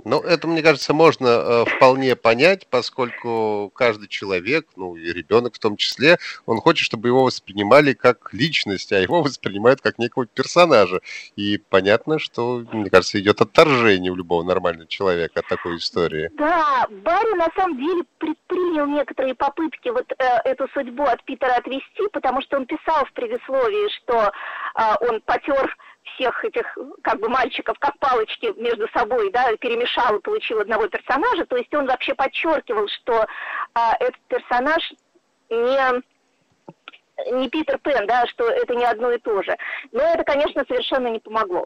Ну, 0.06 0.20
это, 0.20 0.48
мне 0.48 0.62
кажется, 0.62 0.94
можно 0.94 1.28
э, 1.28 1.66
вполне 1.66 2.16
понять, 2.16 2.68
поскольку 2.70 3.72
каждый 3.74 4.08
человек, 4.08 4.68
ну 4.76 4.96
и 4.96 5.12
ребенок 5.12 5.56
в 5.56 5.60
том 5.60 5.78
числе, 5.78 6.20
он 6.46 6.58
хочет, 6.58 6.86
чтобы 6.86 7.08
его 7.08 7.24
воспринимали 7.24 7.94
как 7.94 8.32
личность, 8.32 8.92
а 8.92 9.00
его 9.00 9.22
воспринимают 9.24 9.82
как 9.82 9.98
некого 9.98 10.28
персонажа. 10.28 11.02
И 11.36 11.58
понятно, 11.58 12.20
что, 12.20 12.64
мне 12.72 12.92
кажется, 12.92 13.20
идет 13.20 13.42
отторжение 13.42 14.12
у 14.12 14.16
любого 14.16 14.44
нормального 14.44 14.88
человека 14.88 15.40
от 15.40 15.48
такой 15.48 15.78
истории. 15.78 16.30
Да, 16.38 16.86
Барри 17.04 17.36
на 17.36 17.50
самом 17.56 17.78
деле 17.80 18.04
предпринял 18.20 18.86
некоторые 18.86 19.34
попытки 19.34 19.90
вот 19.90 20.06
э, 20.12 20.24
эту 20.46 20.68
судьбу 20.76 21.04
от 21.04 21.24
Питера 21.26 21.56
отвести, 21.56 22.08
потому 22.14 22.44
что 22.44 22.58
он 22.58 22.68
писал 22.68 23.06
в 23.06 23.14
предисловии, 23.14 23.90
что 23.98 24.32
э, 24.76 24.82
он 25.10 25.22
потер 25.22 25.76
всех 26.14 26.44
этих 26.46 26.78
как 27.02 27.20
бы 27.20 27.30
мальчиков 27.30 27.78
как 27.80 27.98
палочки 28.00 28.54
между 28.58 28.88
собой, 28.90 29.32
да, 29.32 29.56
перемешал 29.58 30.16
и 30.16 30.22
получил 30.22 30.60
одного 30.60 30.88
персонажа. 30.88 31.46
То 31.46 31.58
есть 31.58 31.74
он 31.74 31.88
вообще 31.88 32.14
подчеркивал, 32.14 32.88
что 32.88 33.26
а, 33.74 33.96
этот 34.00 34.20
персонаж 34.28 34.94
не 35.50 36.04
не 37.32 37.50
Питер 37.50 37.78
Пен, 37.80 38.06
да, 38.08 38.26
что 38.28 38.50
это 38.50 38.76
не 38.76 38.84
одно 38.84 39.12
и 39.12 39.20
то 39.20 39.42
же. 39.42 39.56
Но 39.92 40.02
это, 40.02 40.24
конечно, 40.24 40.66
совершенно 40.68 41.08
не 41.08 41.20
помогло. 41.20 41.66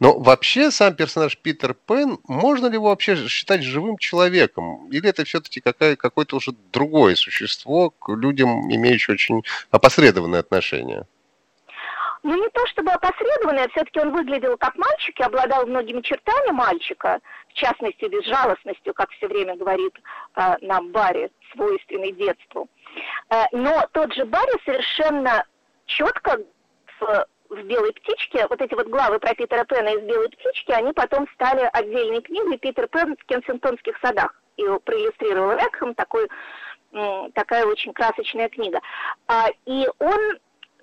Но 0.00 0.18
вообще 0.18 0.70
сам 0.70 0.94
персонаж 0.94 1.38
Питер 1.38 1.74
Пен, 1.74 2.18
можно 2.28 2.66
ли 2.66 2.74
его 2.74 2.88
вообще 2.88 3.16
считать 3.28 3.62
живым 3.62 3.96
человеком? 3.96 4.90
Или 4.90 5.08
это 5.08 5.24
все-таки 5.24 5.60
какое-то 5.60 6.36
уже 6.36 6.52
другое 6.72 7.14
существо 7.14 7.90
к 7.90 8.10
людям, 8.10 8.70
имеющее 8.70 9.14
очень 9.14 9.42
опосредованное 9.70 10.40
отношение? 10.40 11.06
Ну, 12.26 12.34
не 12.34 12.48
то 12.48 12.66
чтобы 12.66 12.90
а 12.90 13.12
все-таки 13.12 14.00
он 14.00 14.10
выглядел 14.10 14.56
как 14.56 14.74
мальчик 14.74 15.20
и 15.20 15.22
обладал 15.22 15.64
многими 15.64 16.00
чертами 16.00 16.50
мальчика, 16.50 17.20
в 17.50 17.52
частности, 17.52 18.06
безжалостностью, 18.06 18.94
как 18.94 19.10
все 19.12 19.28
время 19.28 19.54
говорит 19.54 19.96
э, 20.34 20.56
нам 20.60 20.90
Барри, 20.90 21.30
свойственный 21.52 22.10
детству. 22.10 22.68
Э, 23.30 23.44
но 23.52 23.86
тот 23.92 24.12
же 24.12 24.24
Барри 24.24 24.60
совершенно 24.64 25.44
четко 25.84 26.40
в, 26.98 27.26
в 27.48 27.62
«Белой 27.62 27.92
птичке», 27.92 28.48
вот 28.48 28.60
эти 28.60 28.74
вот 28.74 28.88
главы 28.88 29.20
про 29.20 29.32
Питера 29.32 29.62
Пэна 29.62 29.90
из 29.90 30.00
«Белой 30.00 30.28
птички», 30.28 30.72
они 30.72 30.92
потом 30.94 31.28
стали 31.34 31.70
отдельной 31.72 32.22
книгой 32.22 32.58
«Питер 32.58 32.88
Пен 32.88 33.16
в 33.16 33.24
Кенсингтонских 33.26 33.96
садах». 34.02 34.34
И 34.56 34.64
проиллюстрировал 34.84 35.56
Экхэм, 35.58 35.94
такой, 35.94 36.28
такая 37.34 37.66
очень 37.66 37.92
красочная 37.92 38.48
книга. 38.48 38.80
А, 39.28 39.46
и 39.64 39.86
он 40.00 40.38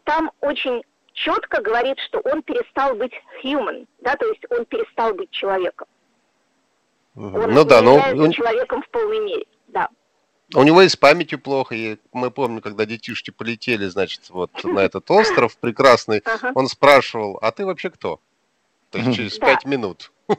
там 0.06 0.32
очень 0.40 0.84
четко 1.14 1.62
говорит, 1.62 1.98
что 2.00 2.20
он 2.20 2.44
перестал 2.44 2.96
быть 2.96 3.14
human, 3.44 3.88
да, 4.00 4.16
то 4.16 4.26
есть 4.28 4.44
он 4.50 4.66
перестал 4.66 5.14
быть 5.14 5.32
человеком. 5.32 5.88
Он 7.16 7.54
ну 7.54 7.64
да, 7.64 7.82
но 7.82 7.96
он... 7.96 8.32
человеком 8.32 8.82
в 8.82 8.90
полной 8.90 9.20
мере, 9.20 9.46
да. 9.68 9.90
У 10.56 10.64
него 10.64 10.82
и 10.82 10.90
с 10.90 10.96
памятью 10.96 11.40
плохо, 11.40 11.74
и 11.74 11.98
мы 12.12 12.30
помним, 12.30 12.62
когда 12.62 12.86
детишки 12.86 13.32
полетели, 13.32 13.86
значит, 13.86 14.30
вот 14.30 14.52
на 14.64 14.80
этот 14.80 15.10
остров 15.10 15.58
прекрасный, 15.58 16.22
он 16.56 16.68
спрашивал, 16.68 17.40
а 17.42 17.52
ты 17.52 17.66
вообще 17.66 17.90
кто? 17.90 18.20
То 18.92 19.00
есть 19.00 19.16
через 19.16 19.38
пять 19.38 19.66
минут. 19.66 20.12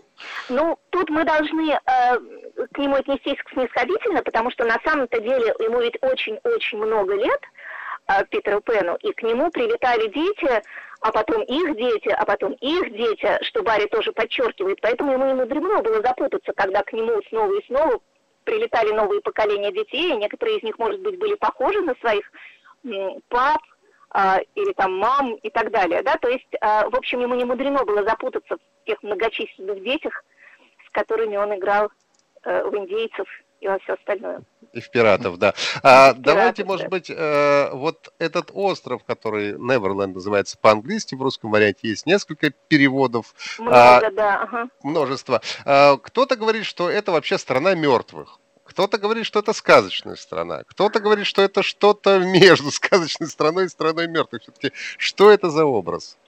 Ну, 0.49 0.79
тут 0.91 1.11
мы 1.11 1.25
должны 1.25 1.73
э, 1.73 1.79
к 2.73 2.79
нему 2.79 2.95
отнестись 2.95 3.37
снисходительно, 3.53 4.23
потому 4.23 4.51
что 4.51 4.65
на 4.65 4.79
самом-то 4.83 5.21
деле 5.21 5.55
ему 5.59 5.81
ведь 5.83 5.99
очень-очень 6.01 6.79
много 6.79 7.15
лет, 7.15 7.41
Питеру 8.31 8.61
Пену, 8.61 8.97
и 8.97 9.13
к 9.13 9.23
нему 9.23 9.51
прилетали 9.51 10.09
дети, 10.09 10.63
а 11.01 11.13
потом 11.13 11.43
их 11.43 11.77
дети, 11.77 12.09
а 12.09 12.25
потом 12.25 12.53
их 12.53 12.93
дети, 12.93 13.39
что 13.43 13.63
Барри 13.63 13.87
тоже 13.87 14.13
подчеркивает. 14.13 14.81
Поэтому 14.81 15.13
ему 15.13 15.27
не 15.27 15.35
мудрено 15.35 15.83
было 15.83 16.03
запутаться, 16.03 16.53
когда 16.55 16.83
к 16.83 16.93
нему 16.93 17.21
снова 17.29 17.53
и 17.59 17.67
снова 17.67 18.01
прилетали 18.45 18.93
новые 18.93 19.21
поколения 19.23 19.73
детей, 19.73 20.13
и 20.13 20.17
некоторые 20.17 20.59
из 20.59 20.63
них, 20.63 20.79
может 20.79 21.01
быть, 21.01 21.19
были 21.19 21.35
похожи 21.35 21.81
на 21.81 21.95
своих 21.97 22.31
пап, 23.29 23.63
а, 24.11 24.39
или 24.55 24.73
там 24.75 24.97
мам 24.97 25.35
и 25.35 25.51
так 25.51 25.73
далее, 25.73 26.03
да, 26.03 26.17
то 26.17 26.29
есть, 26.29 26.47
а, 26.61 26.89
в 26.89 26.95
общем, 26.95 27.21
ему 27.21 27.35
не 27.35 27.45
мудрено 27.45 27.85
было 27.85 28.05
запутаться 28.05 28.57
в 28.57 28.87
тех 28.87 29.03
многочисленных 29.03 29.83
детях, 29.83 30.25
с 30.87 30.91
которыми 30.93 31.37
он 31.37 31.53
играл 31.57 31.91
э, 32.45 32.65
в 32.65 32.77
индейцев 32.77 33.27
и 33.61 33.67
во 33.67 33.79
все 33.81 33.95
остальное. 33.95 34.43
И 34.75 34.81
в 34.81 34.91
пиратов, 34.91 35.39
да. 35.39 35.55
А, 35.83 36.13
пиратов, 36.13 36.23
давайте, 36.23 36.65
может 36.65 36.87
да. 36.87 36.91
быть, 36.91 37.09
э, 37.09 37.71
вот 37.73 38.13
этот 38.19 38.51
остров, 38.53 39.05
который 39.05 39.53
Неверленд 39.53 40.15
называется 40.15 40.59
по-английски, 40.61 41.15
в 41.15 41.23
русском 41.23 41.53
варианте 41.53 41.89
есть 41.89 42.07
несколько 42.07 42.51
переводов. 42.51 43.35
Много, 43.59 43.77
а, 43.77 44.11
да. 44.11 44.43
Ага. 44.43 44.69
Множество. 44.83 45.41
А, 45.65 45.97
кто-то 45.97 46.35
говорит, 46.37 46.65
что 46.65 46.91
это 46.91 47.13
вообще 47.13 47.39
страна 47.39 47.75
мертвых. 47.75 48.41
Кто-то 48.65 48.99
говорит, 48.99 49.27
что 49.27 49.39
это 49.39 49.53
сказочная 49.53 50.17
страна. 50.17 50.65
Кто-то 50.67 50.99
говорит, 50.99 51.27
что 51.27 51.43
это 51.43 51.63
что-то 51.63 52.19
между 52.25 52.73
сказочной 52.73 53.29
страной 53.29 53.67
и 53.67 53.69
страной 53.69 54.09
мертвых. 54.09 54.43
Все-таки 54.43 54.73
что 54.99 55.31
это 55.31 55.51
за 55.51 55.65
образ? 55.65 56.19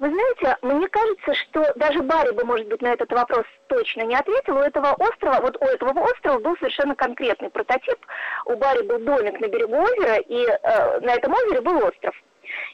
Вы 0.00 0.08
знаете, 0.08 0.56
мне 0.62 0.88
кажется, 0.88 1.34
что 1.34 1.72
даже 1.76 2.02
Барри 2.02 2.32
бы, 2.32 2.42
может 2.42 2.66
быть, 2.68 2.80
на 2.80 2.94
этот 2.94 3.12
вопрос 3.12 3.44
точно 3.68 4.00
не 4.00 4.14
ответил. 4.16 4.56
У 4.56 4.60
этого 4.60 4.94
острова, 4.94 5.42
вот 5.42 5.58
у 5.60 5.64
этого 5.66 5.90
острова 6.00 6.38
был 6.38 6.56
совершенно 6.56 6.94
конкретный 6.94 7.50
прототип. 7.50 7.98
У 8.46 8.56
Барри 8.56 8.82
был 8.82 8.98
домик 9.00 9.38
на 9.38 9.46
берегу 9.48 9.76
озера, 9.76 10.16
и 10.16 10.46
э, 10.46 11.00
на 11.00 11.12
этом 11.12 11.34
озере 11.34 11.60
был 11.60 11.76
остров. 11.84 12.14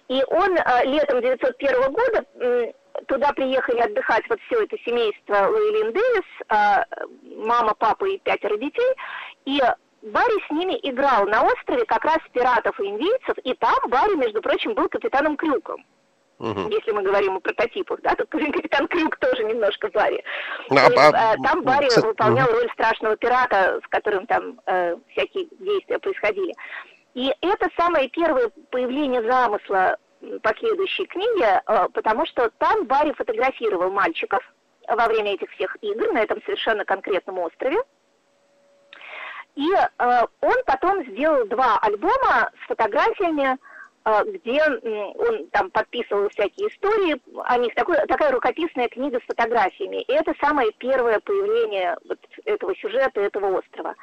И 0.07 0.23
он 0.29 0.57
э, 0.57 0.85
летом 0.85 1.21
901 1.21 1.93
года 1.93 2.25
э, 2.39 2.73
туда 3.09 3.33
приехали 3.33 3.81
отдыхать 3.81 4.23
вот 4.29 4.39
все 4.43 4.63
это 4.63 4.79
семейство 4.85 5.49
Луэлин 5.49 5.93
Дэвис, 5.93 6.25
э, 6.49 7.45
мама, 7.45 7.75
папа 7.77 8.05
и 8.05 8.19
пятеро 8.19 8.57
детей. 8.57 8.95
И 9.47 9.61
Барри 10.03 10.47
с 10.47 10.51
ними 10.53 10.79
играл 10.81 11.27
на 11.27 11.43
острове 11.43 11.87
как 11.87 12.05
раз 12.05 12.19
пиратов 12.33 12.79
и 12.79 12.87
индейцев, 12.87 13.37
и 13.43 13.53
там 13.55 13.75
Барри, 13.89 14.15
между 14.15 14.41
прочим, 14.41 14.75
был 14.75 14.89
капитаном 14.89 15.37
Крюком. 15.37 15.85
Угу. 16.39 16.69
Если 16.69 16.91
мы 16.93 17.03
говорим 17.03 17.37
о 17.37 17.41
прототипах, 17.41 18.01
да, 18.03 18.15
тут 18.15 18.29
капитан 18.29 18.87
Крюк 18.89 19.17
тоже 19.17 19.45
немножко 19.45 19.89
Барри. 19.89 20.23
Ну, 20.69 20.77
а, 20.77 20.91
а, 20.97 21.35
э, 21.35 21.37
там 21.43 21.63
Барри 21.63 21.89
ц... 21.89 22.01
выполнял 22.07 22.47
роль 22.51 22.71
страшного 22.73 23.17
пирата, 23.17 23.81
с 23.83 23.89
которым 23.89 24.27
там 24.27 24.61
э, 24.67 24.97
всякие 25.13 25.47
действия 25.59 25.99
происходили. 25.99 26.53
И 27.15 27.33
это 27.41 27.69
самое 27.79 28.11
первое 28.11 28.51
появление 28.71 29.23
замысла 29.23 29.97
последующей 30.43 31.07
книги, 31.07 31.45
э, 31.45 31.89
потому 31.95 32.27
что 32.27 32.51
там 32.59 32.85
Барри 32.85 33.13
фотографировал 33.13 33.91
мальчиков, 33.91 34.43
во 34.89 35.07
время 35.09 35.35
этих 35.35 35.51
всех 35.53 35.77
игр 35.81 36.13
на 36.13 36.19
этом 36.19 36.41
совершенно 36.43 36.85
конкретном 36.85 37.39
острове. 37.39 37.79
И 39.55 39.69
э, 39.73 40.27
он 40.41 40.57
потом 40.67 41.05
сделал 41.07 41.47
два 41.47 41.79
альбома 41.79 42.51
с 42.63 42.69
фотографиями, 42.69 43.57
где 44.07 44.63
он 44.63 45.49
там 45.51 45.71
подписывал 45.71 46.29
всякие 46.29 46.69
истории 46.69 47.21
о 47.45 47.59
них. 47.59 47.75
Такой, 47.75 47.97
такая 48.07 48.31
рукописная 48.31 48.89
книга 48.89 49.19
с 49.19 49.27
фотографиями. 49.27 50.03
И 50.03 50.13
это 50.13 50.33
самое 50.41 50.71
первое 50.79 51.19
появление 51.21 51.97
вот 52.09 52.19
этого 52.45 52.75
сюжета, 52.77 53.21
этого 53.21 53.59
острова. 53.59 53.95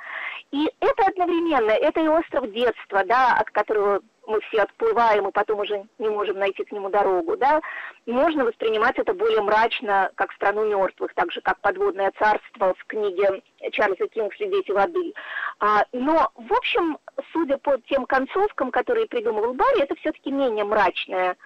И 0.51 0.69
это 0.81 1.05
одновременно, 1.07 1.72
это 1.72 2.01
и 2.01 2.07
остров 2.07 2.51
детства, 2.51 3.03
да, 3.05 3.38
от 3.38 3.50
которого 3.51 4.01
мы 4.25 4.39
все 4.42 4.62
отплываем 4.62 5.27
и 5.27 5.32
потом 5.32 5.60
уже 5.60 5.86
не 6.00 6.10
можем 6.10 6.38
найти 6.39 6.63
к 6.63 6.72
нему 6.72 6.89
дорогу, 6.89 7.38
да, 7.38 7.62
можно 8.06 8.46
воспринимать 8.46 8.98
это 8.98 9.13
более 9.13 9.42
мрачно, 9.42 10.12
как 10.15 10.32
страну 10.34 10.65
мертвых, 10.65 11.13
так 11.13 11.32
же, 11.32 11.42
как 11.42 11.60
подводное 11.60 12.12
царство 12.18 12.74
в 12.74 12.86
книге 12.86 13.42
Чарльза 13.72 14.08
Кингсли 14.08 14.48
«Дети 14.48 14.72
воды». 14.72 15.13
А, 15.60 15.86
но, 15.92 16.32
в 16.36 16.53
общем, 16.53 16.98
судя 17.32 17.58
по 17.58 17.77
тем 17.89 18.06
концовкам, 18.06 18.72
которые 18.72 19.08
придумывал 19.08 19.53
Барри, 19.53 19.84
это 19.84 19.96
все-таки 19.96 20.32
менее 20.32 20.63
мрачная 20.63 21.38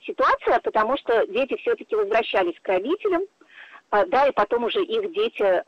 ситуация, 0.00 0.60
потому 0.60 0.96
что 0.98 1.26
дети 1.26 1.56
все-таки 1.56 1.94
возвращались 1.94 2.58
к 2.60 2.68
родителям, 2.68 3.22
да, 3.90 4.26
и 4.26 4.32
потом 4.32 4.64
уже 4.64 4.82
их 4.82 5.12
дети 5.12 5.62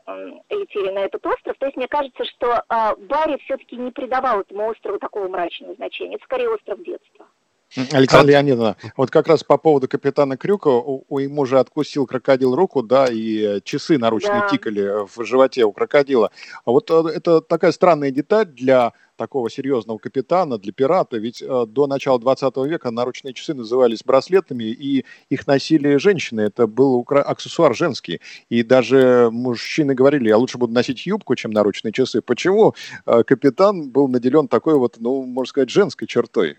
летели 0.49 0.91
на 0.91 0.99
этот 0.99 1.25
остров. 1.25 1.57
То 1.57 1.65
есть 1.65 1.77
мне 1.77 1.87
кажется, 1.87 2.25
что 2.25 2.63
а, 2.67 2.95
Барри 2.95 3.37
все-таки 3.45 3.75
не 3.77 3.91
придавал 3.91 4.41
этому 4.41 4.67
острову 4.67 4.99
такого 4.99 5.27
мрачного 5.27 5.73
значения. 5.75 6.15
Это 6.15 6.25
скорее 6.25 6.49
остров 6.49 6.83
детства. 6.83 7.27
Александра 7.75 8.31
Леонидовна, 8.31 8.77
вот 8.97 9.11
как 9.11 9.27
раз 9.27 9.43
по 9.43 9.57
поводу 9.57 9.87
капитана 9.87 10.37
Крюка, 10.37 10.69
у, 10.69 11.05
у 11.07 11.19
ему 11.19 11.45
же 11.45 11.59
откусил 11.59 12.07
крокодил 12.07 12.55
руку, 12.55 12.81
да, 12.81 13.07
и 13.09 13.61
часы 13.63 13.97
наручные 13.97 14.41
да. 14.41 14.49
тикали 14.49 15.05
в 15.07 15.23
животе 15.23 15.65
у 15.65 15.71
крокодила. 15.71 16.31
А 16.65 16.71
вот 16.71 16.89
э, 16.89 17.03
это 17.15 17.41
такая 17.41 17.71
странная 17.71 18.11
деталь 18.11 18.47
для 18.47 18.93
такого 19.17 19.49
серьезного 19.49 19.97
капитана, 19.99 20.57
для 20.57 20.71
пирата, 20.71 21.17
ведь 21.17 21.43
э, 21.43 21.65
до 21.67 21.85
начала 21.85 22.19
20 22.19 22.57
века 22.65 22.89
наручные 22.89 23.33
часы 23.33 23.53
назывались 23.53 24.03
браслетами, 24.03 24.63
и 24.63 25.05
их 25.29 25.45
носили 25.45 25.97
женщины, 25.97 26.41
это 26.41 26.65
был 26.65 27.05
аксессуар 27.07 27.75
женский. 27.75 28.21
И 28.49 28.63
даже 28.63 29.29
мужчины 29.31 29.93
говорили, 29.93 30.29
я 30.29 30.37
лучше 30.37 30.57
буду 30.57 30.73
носить 30.73 31.05
юбку, 31.05 31.35
чем 31.35 31.51
наручные 31.51 31.91
часы. 31.91 32.21
Почему 32.21 32.73
э, 33.05 33.23
капитан 33.23 33.89
был 33.91 34.07
наделен 34.07 34.47
такой 34.47 34.75
вот, 34.75 34.95
ну, 34.99 35.23
можно 35.23 35.49
сказать, 35.49 35.69
женской 35.69 36.07
чертой? 36.07 36.57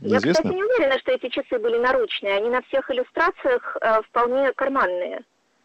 Неизвестно? 0.00 0.28
Я, 0.28 0.34
кстати, 0.34 0.54
не 0.54 0.62
уверена, 0.62 0.98
что 0.98 1.12
эти 1.12 1.28
часы 1.28 1.58
были 1.58 1.78
наручные. 1.78 2.36
Они 2.36 2.48
на 2.48 2.62
всех 2.62 2.90
иллюстрациях 2.90 3.76
э, 3.80 4.02
вполне 4.08 4.52
карманные. 4.52 5.22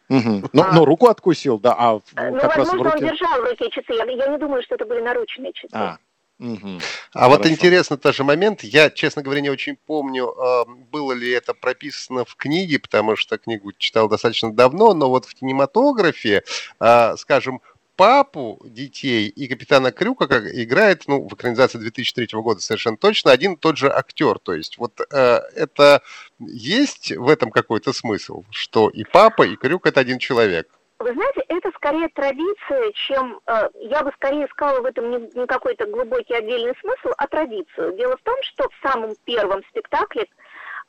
Угу. 0.10 0.50
Но, 0.54 0.64
а, 0.64 0.72
но 0.74 0.86
руку 0.86 1.08
откусил, 1.08 1.60
да. 1.60 1.76
А 1.78 2.00
э, 2.16 2.32
ну, 2.32 2.40
как 2.40 2.58
возможно, 2.58 2.84
раз 2.84 2.94
в 2.94 2.96
руке... 2.96 3.06
он 3.06 3.12
держал 3.12 3.42
в 3.42 3.44
руке 3.44 3.70
часы. 3.72 3.94
Я, 3.94 4.06
я 4.06 4.28
не 4.28 4.38
думаю, 4.38 4.64
что 4.64 4.76
это 4.76 4.86
были 4.86 5.02
наручные 5.02 5.54
часы. 5.54 5.74
А. 5.74 5.98
Угу. 6.38 6.80
А 7.14 7.30
вот 7.30 7.48
интересно 7.48 7.98
тоже 7.98 8.26
момент. 8.26 8.62
Я, 8.62 8.90
честно 8.90 9.22
говоря, 9.22 9.40
не 9.40 9.50
очень 9.50 9.78
помню, 9.86 10.28
э, 10.28 10.66
было 10.92 11.14
ли 11.14 11.32
это 11.32 11.54
прописано 11.54 12.26
в 12.26 12.36
книге, 12.36 12.80
потому 12.80 13.16
что 13.16 13.38
книгу 13.38 13.72
читал 13.78 14.10
достаточно 14.10 14.52
давно, 14.54 14.94
но 14.94 15.10
вот 15.10 15.26
в 15.26 15.34
кинематографе, 15.34 16.44
э, 16.80 17.16
скажем, 17.16 17.62
папу 17.96 18.62
детей 18.66 19.28
и 19.28 19.48
капитана 19.48 19.92
Крюка 19.92 20.28
как 20.28 20.46
играет, 20.46 21.04
ну, 21.08 21.28
в 21.28 21.34
экранизации 21.34 21.78
2003 21.78 22.28
года 22.34 22.60
совершенно 22.62 22.98
точно 22.98 23.32
один 23.32 23.54
и 23.54 23.58
тот 23.58 23.78
же 23.78 23.92
актер. 23.92 24.40
То 24.40 24.54
есть 24.54 24.78
вот 24.78 25.00
э, 25.00 25.40
это 25.56 26.02
есть 26.40 27.12
в 27.12 27.30
этом 27.30 27.52
какой-то 27.52 27.94
смысл, 27.94 28.44
что 28.52 28.90
и 28.90 29.04
папа, 29.04 29.44
и 29.44 29.56
Крюк 29.56 29.88
это 29.88 30.00
один 30.00 30.20
человек. 30.20 30.68
Вы 31.00 31.14
знаете, 31.14 31.42
это 31.50 31.72
скорее 31.76 32.08
традиция, 32.10 32.92
чем 32.94 33.40
э, 33.48 33.70
я 33.82 34.02
бы 34.02 34.12
скорее 34.16 34.46
искала 34.46 34.80
в 34.82 34.86
этом 34.86 35.12
не, 35.12 35.18
не 35.38 35.46
какой-то 35.46 35.86
глубокий 35.88 36.34
отдельный 36.34 36.74
смысл, 36.80 37.14
а 37.18 37.28
традицию. 37.28 37.98
Дело 37.98 38.16
в 38.18 38.22
том, 38.22 38.36
что 38.44 38.70
в 38.70 38.88
самом 38.88 39.14
первом 39.26 39.62
спектакле 39.70 40.26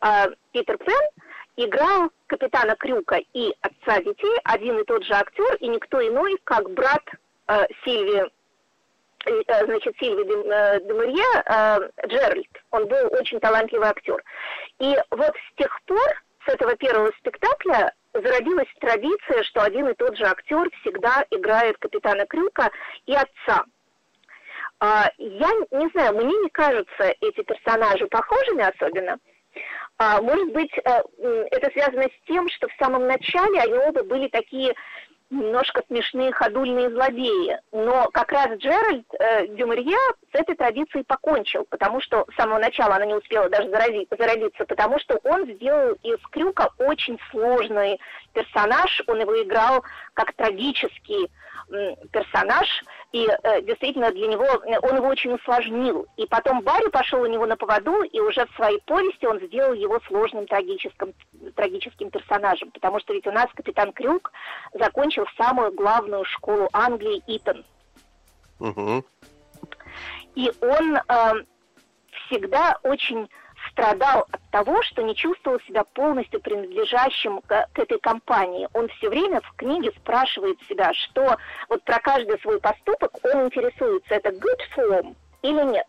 э, 0.03 0.27
Питер 0.53 0.79
Пен 0.79 1.26
играл 1.57 2.11
капитана 2.27 2.77
Крюка 2.77 3.19
и 3.33 3.55
отца 3.61 4.01
детей 4.03 4.37
один 4.45 4.79
и 4.79 4.85
тот 4.85 5.05
же 5.05 5.15
актер, 5.15 5.57
и 5.57 5.69
никто 5.69 6.07
иной, 6.07 6.39
как 6.45 6.71
брат 6.71 7.03
э, 7.49 7.67
Сильви, 7.85 8.31
э, 9.27 9.65
значит, 9.65 9.97
Сильви 9.99 10.23
э, 10.23 10.81
Демурье, 10.81 11.25
э, 11.45 12.07
Джеральд. 12.09 12.49
Он 12.71 12.87
был 12.87 13.09
очень 13.13 13.41
талантливый 13.41 13.89
актер. 13.89 14.23
И 14.79 14.97
вот 15.11 15.33
с 15.35 15.57
тех 15.57 15.81
пор, 15.87 16.23
с 16.47 16.49
этого 16.53 16.77
первого 16.77 17.11
спектакля, 17.19 17.93
зародилась 18.13 18.69
традиция, 18.81 19.43
что 19.45 19.63
один 19.63 19.89
и 19.89 19.95
тот 19.95 20.17
же 20.17 20.25
актер 20.25 20.71
всегда 20.81 21.25
играет 21.31 21.77
капитана 21.79 22.27
Крюка 22.27 22.71
и 23.07 23.15
отца. 23.15 23.65
А, 24.79 25.11
я 25.19 25.51
не 25.71 25.89
знаю, 25.91 26.17
мне 26.17 26.37
не 26.43 26.51
кажутся 26.51 27.15
эти 27.21 27.43
персонажи 27.43 28.07
похожими 28.09 28.63
особенно, 28.63 29.19
а, 29.99 30.21
может 30.21 30.53
быть, 30.53 30.73
э, 30.77 31.03
это 31.51 31.71
связано 31.73 32.05
с 32.05 32.27
тем, 32.27 32.49
что 32.51 32.69
в 32.69 32.73
самом 32.79 33.07
начале 33.07 33.61
они 33.61 33.75
оба 33.75 34.03
были 34.03 34.29
такие 34.29 34.75
немножко 35.31 35.83
смешные 35.89 36.33
ходульные 36.33 36.91
злодеи. 36.91 37.59
Но 37.73 38.09
как 38.13 38.31
раз 38.31 38.59
Джеральд 38.59 39.07
э, 39.19 39.49
Дюмарье 39.49 39.97
с 40.33 40.39
этой 40.39 40.55
традицией 40.55 41.05
покончил, 41.05 41.67
потому 41.69 42.01
что 42.01 42.27
с 42.31 42.37
самого 42.37 42.59
начала 42.59 42.97
она 42.97 43.07
не 43.07 43.15
успела 43.15 43.49
даже 43.49 43.71
зарази, 43.71 44.07
зародиться, 44.17 44.65
потому 44.67 44.99
что 45.01 45.19
он 45.25 45.47
сделал 45.55 45.95
из 46.03 46.19
Крюка 46.31 46.71
очень 46.79 47.19
сложный 47.31 47.99
персонаж, 48.35 49.03
он 49.07 49.21
его 49.21 49.43
играл 49.43 49.83
как 50.15 50.33
трагический 50.35 51.31
персонаж, 52.13 52.67
и 53.13 53.27
э, 53.27 53.63
действительно 53.63 54.13
для 54.13 54.29
него, 54.29 54.47
он 54.83 54.97
его 54.97 55.09
очень 55.09 55.33
усложнил. 55.33 56.07
И 56.17 56.27
потом 56.27 56.63
Барри 56.63 56.89
пошел 56.91 57.23
у 57.23 57.27
него 57.27 57.47
на 57.47 57.57
поводу, 57.57 58.03
и 58.03 58.21
уже 58.21 58.47
в 58.47 58.55
своей 58.55 58.81
повести 58.83 59.27
он 59.27 59.41
сделал 59.41 59.73
его 59.73 60.01
сложным 60.07 60.47
трагическим, 60.47 61.13
трагическим 61.55 62.11
персонажем, 62.11 62.71
потому 62.71 63.01
что 63.01 63.13
ведь 63.13 63.27
у 63.27 63.33
нас 63.33 63.47
капитан 63.55 63.93
Крюк 63.93 64.33
закончил 64.75 65.27
самую 65.37 65.73
главную 65.73 66.25
школу 66.25 66.69
Англии 66.73 67.23
Итон. 67.27 67.65
Угу. 68.61 69.05
И 70.37 70.53
он 70.61 70.97
э, 70.97 71.33
всегда 72.27 72.79
очень 72.83 73.29
страдал 73.77 74.27
от 74.33 74.41
того, 74.51 74.83
что 74.83 75.03
не 75.03 75.15
чувствовал 75.15 75.61
себя 75.61 75.85
полностью 75.85 76.41
принадлежащим 76.41 77.41
к, 77.43 77.69
к 77.75 77.79
этой 77.79 77.99
компании. 77.99 78.69
Он 78.73 78.89
все 78.89 79.11
время 79.11 79.43
в 79.43 79.53
книге 79.57 79.93
спрашивает 79.99 80.59
себя, 80.67 80.95
что 80.95 81.37
вот 81.69 81.83
про 81.85 81.99
каждый 82.01 82.41
свой 82.41 82.59
поступок 82.59 83.13
он 83.23 83.47
интересуется, 83.47 84.15
это 84.15 84.31
good 84.31 84.61
form 84.75 85.15
или 85.43 85.63
нет. 85.63 85.87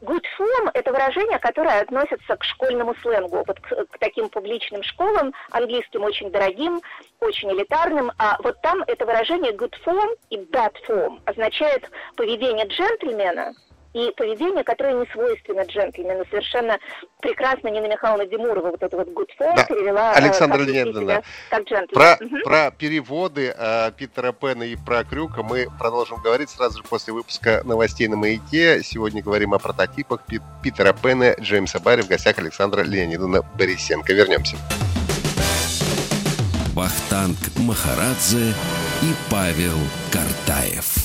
Good 0.00 0.24
form– 0.38 0.70
это 0.74 0.92
выражение, 0.92 1.38
которое 1.38 1.80
относится 1.80 2.36
к 2.36 2.44
школьному 2.44 2.94
сленгу, 3.02 3.44
вот 3.46 3.60
к, 3.60 3.68
к 3.68 3.98
таким 3.98 4.28
публичным 4.28 4.82
школам, 4.82 5.34
английским 5.50 6.04
очень 6.04 6.30
дорогим, 6.30 6.80
очень 7.20 7.52
элитарным, 7.52 8.10
а 8.18 8.36
вот 8.42 8.60
там 8.62 8.82
это 8.86 9.04
выражение 9.04 9.52
good 9.52 9.74
form 9.84 10.16
и 10.30 10.36
bad 10.36 10.74
form 10.88 11.20
означает 11.26 11.90
поведение 12.16 12.66
джентльмена– 12.66 13.52
и 13.94 14.12
поведение, 14.16 14.64
которое 14.64 14.94
не 14.94 15.06
свойственно 15.12 15.62
джентльмену. 15.62 16.24
Совершенно 16.30 16.78
прекрасно 17.20 17.68
Нина 17.68 17.86
Михайловна 17.86 18.26
Димурова 18.26 18.70
вот 18.70 18.82
это 18.82 18.96
вот 18.96 19.08
good 19.08 19.28
form 19.38 19.56
да. 19.56 19.64
перевела 19.64 20.12
э, 20.12 20.16
Александра 20.16 20.62
Леонидовна, 20.62 21.22
как 21.50 21.62
джентльмен. 21.64 21.88
Про, 21.94 22.18
угу. 22.24 22.36
про 22.44 22.70
переводы 22.70 23.54
э, 23.56 23.92
Питера 23.96 24.32
Пена 24.32 24.64
и 24.64 24.76
про 24.76 25.04
Крюка 25.04 25.42
мы 25.42 25.68
продолжим 25.78 26.20
говорить 26.22 26.50
сразу 26.50 26.78
же 26.78 26.84
после 26.84 27.12
выпуска 27.12 27.62
новостей 27.64 28.08
на 28.08 28.16
«Маяке». 28.16 28.82
Сегодня 28.82 29.22
говорим 29.22 29.54
о 29.54 29.58
прототипах 29.58 30.24
Пит, 30.26 30.42
Питера 30.62 30.92
Пена, 30.92 31.34
Джеймса 31.40 31.80
Барри. 31.80 32.02
В 32.02 32.08
гостях 32.08 32.38
Александра 32.38 32.82
Леонидовна 32.82 33.42
Борисенко. 33.56 34.12
Вернемся. 34.12 34.56
Вахтанг 36.74 37.36
Махарадзе 37.56 38.54
и 39.02 39.14
Павел 39.30 39.78
Картаев. 40.12 40.97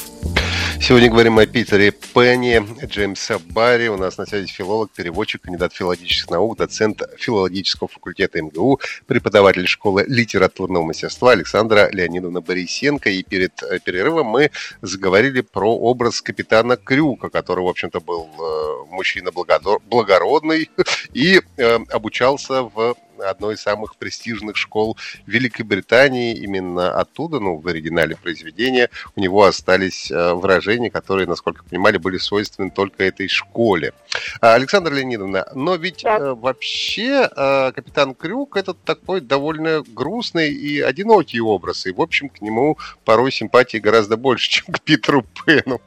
Сегодня 0.85 1.09
говорим 1.09 1.39
о 1.39 1.45
Питере 1.45 1.91
Пенни, 1.91 2.61
Джеймса 2.85 3.39
Барри. 3.39 3.87
У 3.87 3.95
нас 3.95 4.17
на 4.17 4.25
связи 4.25 4.51
филолог, 4.51 4.91
переводчик, 4.91 5.43
кандидат 5.43 5.71
филологических 5.71 6.29
наук, 6.29 6.57
доцент 6.57 7.01
филологического 7.17 7.87
факультета 7.87 8.41
МГУ, 8.41 8.81
преподаватель 9.07 9.65
школы 9.65 10.03
литературного 10.05 10.83
мастерства 10.83 11.31
Александра 11.31 11.89
Леонидовна 11.89 12.41
Борисенко. 12.41 13.09
И 13.09 13.23
перед 13.23 13.63
э, 13.63 13.79
перерывом 13.79 14.27
мы 14.27 14.51
заговорили 14.81 15.39
про 15.39 15.73
образ 15.73 16.21
капитана 16.21 16.75
Крюка, 16.75 17.29
который, 17.29 17.63
в 17.63 17.69
общем-то, 17.69 18.01
был 18.01 18.27
э, 18.37 18.93
мужчина 18.93 19.31
благородный 19.31 20.69
и 21.13 21.39
э, 21.55 21.79
обучался 21.91 22.63
в 22.63 22.97
одной 23.29 23.55
из 23.55 23.61
самых 23.61 23.95
престижных 23.95 24.57
школ 24.57 24.97
Великобритании. 25.25 26.35
Именно 26.35 26.99
оттуда, 26.99 27.39
ну, 27.39 27.57
в 27.57 27.67
оригинале 27.67 28.15
произведения, 28.15 28.89
у 29.15 29.19
него 29.19 29.43
остались 29.43 30.11
э, 30.11 30.33
выражения, 30.33 30.89
которые, 30.89 31.27
насколько 31.27 31.63
понимали, 31.63 31.97
были 31.97 32.17
свойственны 32.17 32.71
только 32.71 33.03
этой 33.03 33.27
школе. 33.27 33.93
А, 34.41 34.53
Александра 34.53 34.93
Леонидовна, 34.93 35.47
но 35.53 35.75
ведь 35.75 36.03
да. 36.03 36.35
вообще 36.35 37.29
капитан 37.73 38.13
Крюк 38.15 38.57
это 38.57 38.73
такой 38.73 39.21
довольно 39.21 39.83
грустный 39.87 40.51
и 40.51 40.81
одинокий 40.81 41.39
образ, 41.39 41.85
и, 41.85 41.91
в 41.91 42.01
общем, 42.01 42.29
к 42.29 42.41
нему 42.41 42.77
порой 43.05 43.31
симпатии 43.31 43.77
гораздо 43.77 44.17
больше, 44.17 44.49
чем 44.49 44.73
к 44.73 44.81
Питеру 44.81 45.25
Пену. 45.45 45.81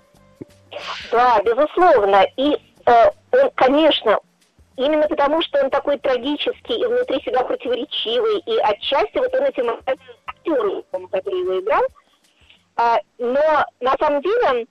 Да, 1.11 1.41
безусловно. 1.43 2.25
И 2.37 2.57
э, 2.87 3.11
он, 3.33 3.51
конечно, 3.55 4.19
именно 4.77 5.09
потому, 5.09 5.43
что 5.43 5.63
он 5.63 5.71
такой 5.71 5.99
трагический 5.99 6.81
и 6.83 6.87
внутри 6.87 7.21
себя 7.23 7.43
противоречивый, 7.43 8.39
и 8.41 8.59
отчасти 8.59 9.19
вот 9.19 9.35
он 9.35 9.45
этим 9.45 9.71
актером, 10.27 11.09
который 11.09 11.41
его 11.41 11.61
играл. 11.61 11.83
А, 12.77 12.99
но 13.19 13.65
на 13.81 13.95
самом 13.99 14.21
деле 14.21 14.67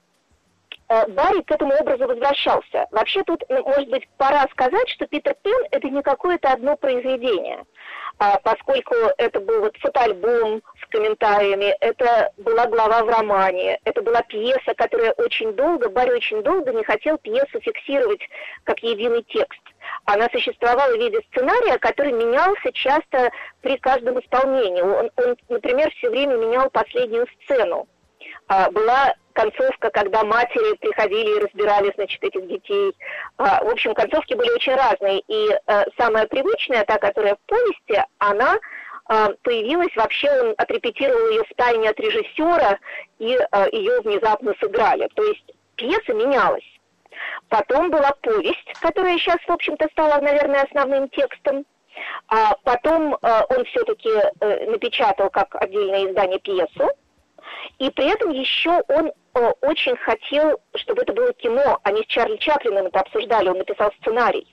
э, 0.89 1.07
Барри 1.07 1.41
к 1.41 1.51
этому 1.51 1.73
образу 1.73 2.07
возвращался. 2.07 2.85
Вообще 2.91 3.23
тут, 3.23 3.43
ну, 3.49 3.63
может 3.63 3.89
быть, 3.89 4.07
пора 4.17 4.47
сказать, 4.51 4.87
что 4.89 5.07
Питер 5.07 5.35
Пен– 5.41 5.59
это 5.71 5.89
не 5.89 6.03
какое-то 6.03 6.51
одно 6.51 6.77
произведение 6.77 7.63
а, 8.17 8.39
поскольку 8.39 8.95
это 9.17 9.39
был 9.39 9.61
вот 9.61 9.75
фотоальбом 9.77 10.61
с 10.95 10.97
комментариями, 10.97 11.75
это 11.81 12.31
была 12.37 12.67
глава 12.67 13.03
в 13.03 13.09
романе, 13.09 13.79
это 13.83 14.01
была 14.01 14.21
пьеса, 14.23 14.73
которая 14.75 15.11
очень 15.13 15.53
долго, 15.53 15.89
Барри 15.89 16.11
очень 16.11 16.41
долго 16.43 16.71
не 16.71 16.83
хотел 16.83 17.17
пьесу 17.17 17.59
фиксировать 17.59 18.21
как 18.63 18.79
единый 18.79 19.23
текст. 19.23 19.61
Она 20.05 20.27
существовала 20.31 20.95
в 20.95 20.99
виде 20.99 21.19
сценария, 21.31 21.77
который 21.77 22.11
менялся 22.11 22.71
часто 22.73 23.31
при 23.61 23.77
каждом 23.77 24.19
исполнении. 24.19 24.81
Он, 24.81 25.11
он 25.17 25.35
например, 25.49 25.91
все 25.97 26.09
время 26.09 26.37
менял 26.37 26.69
последнюю 26.69 27.27
сцену. 27.43 27.87
А, 28.47 28.69
была 28.71 29.13
концовка, 29.33 29.89
когда 29.89 30.23
матери 30.23 30.75
приходили 30.77 31.37
и 31.37 31.39
разбирали, 31.43 31.91
значит, 31.95 32.23
этих 32.23 32.47
детей. 32.47 32.95
А, 33.37 33.63
в 33.63 33.69
общем, 33.69 33.93
концовки 33.93 34.33
были 34.33 34.49
очень 34.51 34.75
разные. 34.75 35.21
И 35.27 35.49
а, 35.67 35.85
самая 35.97 36.25
привычная, 36.27 36.85
та, 36.85 36.97
которая 36.97 37.35
в 37.35 37.39
повести, 37.47 38.03
она 38.19 38.57
появилась, 39.07 39.95
вообще 39.95 40.29
он 40.41 40.55
отрепетировал 40.57 41.29
ее 41.29 41.43
в 41.43 41.53
тайне 41.55 41.89
от 41.89 41.99
режиссера, 41.99 42.79
и 43.19 43.37
а, 43.51 43.67
ее 43.71 44.01
внезапно 44.01 44.55
сыграли. 44.59 45.07
То 45.15 45.23
есть 45.23 45.45
пьеса 45.75 46.13
менялась. 46.13 46.63
Потом 47.49 47.91
была 47.91 48.11
повесть, 48.21 48.73
которая 48.81 49.17
сейчас, 49.17 49.37
в 49.47 49.51
общем-то, 49.51 49.87
стала, 49.91 50.21
наверное, 50.21 50.63
основным 50.63 51.09
текстом. 51.09 51.65
А 52.27 52.55
потом 52.63 53.17
а, 53.21 53.45
он 53.49 53.63
все-таки 53.65 54.09
а, 54.09 54.69
напечатал 54.69 55.29
как 55.29 55.55
отдельное 55.55 56.09
издание 56.09 56.39
пьесу. 56.39 56.89
И 57.77 57.89
при 57.91 58.11
этом 58.11 58.31
еще 58.31 58.81
он 58.87 59.11
э, 59.33 59.51
очень 59.61 59.95
хотел, 59.97 60.59
чтобы 60.75 61.03
это 61.03 61.13
было 61.13 61.31
кино. 61.33 61.79
Они 61.83 62.01
с 62.03 62.07
Чарли 62.07 62.37
Чаплином 62.37 62.87
это 62.87 63.01
обсуждали, 63.01 63.49
он 63.49 63.59
написал 63.59 63.91
сценарий. 64.01 64.47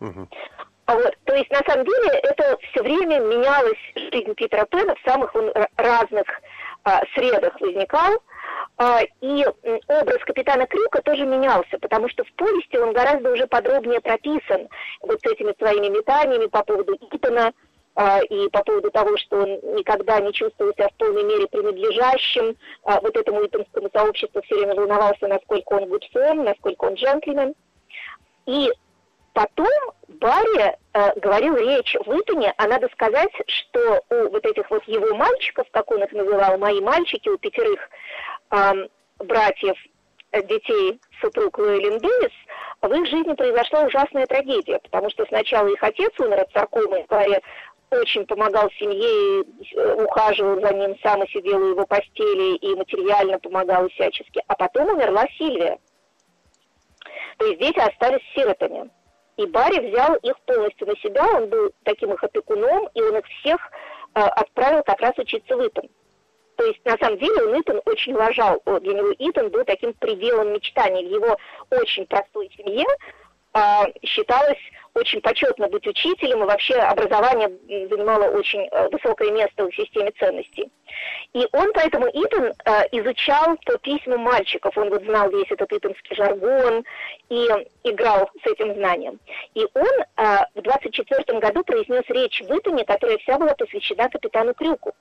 Угу. 0.00 0.28
Вот, 0.86 1.16
то 1.24 1.34
есть, 1.34 1.50
на 1.50 1.60
самом 1.66 1.84
деле, 1.84 2.08
это 2.22 2.56
все 2.70 2.82
время 2.82 3.18
менялась 3.18 3.78
жизнь 3.96 4.34
Питера 4.34 4.66
Пэна, 4.66 4.94
в 4.94 5.08
самых 5.08 5.34
он 5.34 5.52
разных 5.76 6.26
а, 6.84 7.02
средах 7.14 7.60
возникал. 7.60 8.22
А, 8.78 9.00
и 9.20 9.44
образ 9.88 10.18
капитана 10.24 10.66
Крюка 10.66 11.02
тоже 11.02 11.26
менялся, 11.26 11.78
потому 11.80 12.08
что 12.08 12.24
в 12.24 12.32
повести 12.34 12.76
он 12.76 12.92
гораздо 12.92 13.32
уже 13.32 13.46
подробнее 13.46 14.00
прописан 14.00 14.68
вот 15.00 15.20
с 15.20 15.32
этими 15.32 15.54
своими 15.58 15.88
метаниями 15.88 16.46
по 16.46 16.62
поводу 16.62 16.96
Итана, 17.10 17.52
а, 17.96 18.20
и 18.20 18.48
по 18.50 18.62
поводу 18.62 18.90
того, 18.90 19.16
что 19.16 19.38
он 19.38 19.58
никогда 19.74 20.20
не 20.20 20.32
чувствовал 20.32 20.72
себя 20.74 20.88
в 20.88 20.94
полной 20.98 21.24
мере 21.24 21.46
принадлежащим 21.46 22.54
а, 22.84 23.00
вот 23.00 23.16
этому 23.16 23.46
итонскому 23.46 23.88
сообществу, 23.90 24.42
все 24.42 24.54
время 24.54 24.74
волновался, 24.74 25.26
насколько 25.26 25.72
он 25.72 25.88
гудсон, 25.88 26.44
насколько 26.44 26.84
он 26.84 26.94
джентльмен. 26.94 27.54
И 28.44 28.70
потом 29.36 29.68
Барри 30.08 30.74
э, 30.94 31.20
говорил 31.20 31.56
речь 31.56 31.94
в 32.06 32.20
Итоне, 32.20 32.54
а 32.56 32.66
надо 32.66 32.88
сказать, 32.94 33.30
что 33.46 34.00
у 34.08 34.30
вот 34.30 34.46
этих 34.46 34.70
вот 34.70 34.82
его 34.84 35.14
мальчиков, 35.14 35.66
как 35.72 35.90
он 35.90 36.02
их 36.02 36.12
называл, 36.12 36.56
мои 36.56 36.80
мальчики, 36.80 37.28
у 37.28 37.36
пятерых 37.36 37.78
э, 38.50 38.72
братьев, 39.18 39.76
детей 40.32 40.98
супруг 41.20 41.58
Луэлин 41.58 41.98
Дэвис, 41.98 42.32
в 42.80 42.92
их 42.92 43.06
жизни 43.10 43.34
произошла 43.34 43.82
ужасная 43.82 44.26
трагедия, 44.26 44.78
потому 44.78 45.10
что 45.10 45.26
сначала 45.26 45.68
их 45.68 45.82
отец 45.82 46.12
умер 46.18 46.40
от 46.40 46.52
саркомы, 46.52 47.04
говоря, 47.06 47.40
очень 47.90 48.26
помогал 48.26 48.70
семье, 48.78 49.44
э, 49.74 50.02
ухаживал 50.02 50.62
за 50.62 50.72
ним, 50.72 50.96
сам 51.02 51.22
и 51.24 51.28
сидел 51.28 51.58
у 51.62 51.70
его 51.72 51.84
постели 51.84 52.56
и 52.56 52.74
материально 52.74 53.38
помогал 53.38 53.86
всячески. 53.90 54.42
А 54.46 54.54
потом 54.54 54.88
умерла 54.88 55.26
Сильвия. 55.36 55.78
То 57.36 57.44
есть 57.44 57.60
дети 57.60 57.78
остались 57.78 58.22
сиротами. 58.34 58.90
И 59.36 59.46
Барри 59.46 59.90
взял 59.90 60.14
их 60.16 60.38
полностью 60.40 60.86
на 60.86 60.96
себя, 60.96 61.24
он 61.34 61.48
был 61.48 61.70
таким 61.84 62.12
их 62.12 62.24
опекуном, 62.24 62.88
и 62.94 63.02
он 63.02 63.16
их 63.16 63.26
всех 63.26 63.60
э, 64.14 64.20
отправил 64.20 64.82
как 64.82 65.00
раз 65.00 65.12
учиться 65.18 65.56
в 65.56 65.66
Итан. 65.66 65.88
То 66.56 66.64
есть, 66.64 66.82
на 66.86 66.96
самом 66.96 67.18
деле, 67.18 67.44
он 67.44 67.60
Итан 67.60 67.82
очень 67.84 68.14
уважал. 68.14 68.62
Для 68.80 68.94
него 68.94 69.12
Итан 69.18 69.50
был 69.50 69.64
таким 69.64 69.92
пределом 69.92 70.54
мечтаний. 70.54 71.06
В 71.06 71.10
его 71.10 71.36
очень 71.70 72.06
простой 72.06 72.50
семье 72.56 72.86
считалось 74.02 74.58
очень 74.96 75.20
почетно 75.20 75.68
быть 75.68 75.86
учителем, 75.86 76.42
и 76.42 76.46
вообще 76.46 76.74
образование 76.74 77.48
занимало 77.88 78.30
очень 78.30 78.60
э, 78.60 78.88
высокое 78.88 79.30
место 79.30 79.66
в 79.66 79.74
системе 79.74 80.10
ценностей. 80.18 80.70
И 81.34 81.46
он 81.52 81.70
поэтому 81.74 82.06
Итан 82.08 82.46
э, 82.46 82.82
изучал 82.92 83.56
по 83.66 83.76
письмам 83.78 84.20
мальчиков, 84.20 84.76
он 84.76 84.88
вот 84.88 85.02
знал 85.04 85.30
весь 85.30 85.50
этот 85.50 85.70
итанский 85.70 86.14
жаргон 86.14 86.84
и 87.28 87.46
играл 87.84 88.30
с 88.42 88.46
этим 88.50 88.74
знанием. 88.74 89.20
И 89.54 89.66
он 89.74 90.00
э, 90.16 90.38
в 90.54 90.62
24 90.62 91.38
году 91.40 91.62
произнес 91.62 92.04
речь 92.08 92.40
в 92.40 92.58
Итане, 92.58 92.84
которая 92.84 93.18
вся 93.18 93.38
была 93.38 93.54
посвящена 93.54 94.08
капитану 94.08 94.54
Крюку 94.54 94.92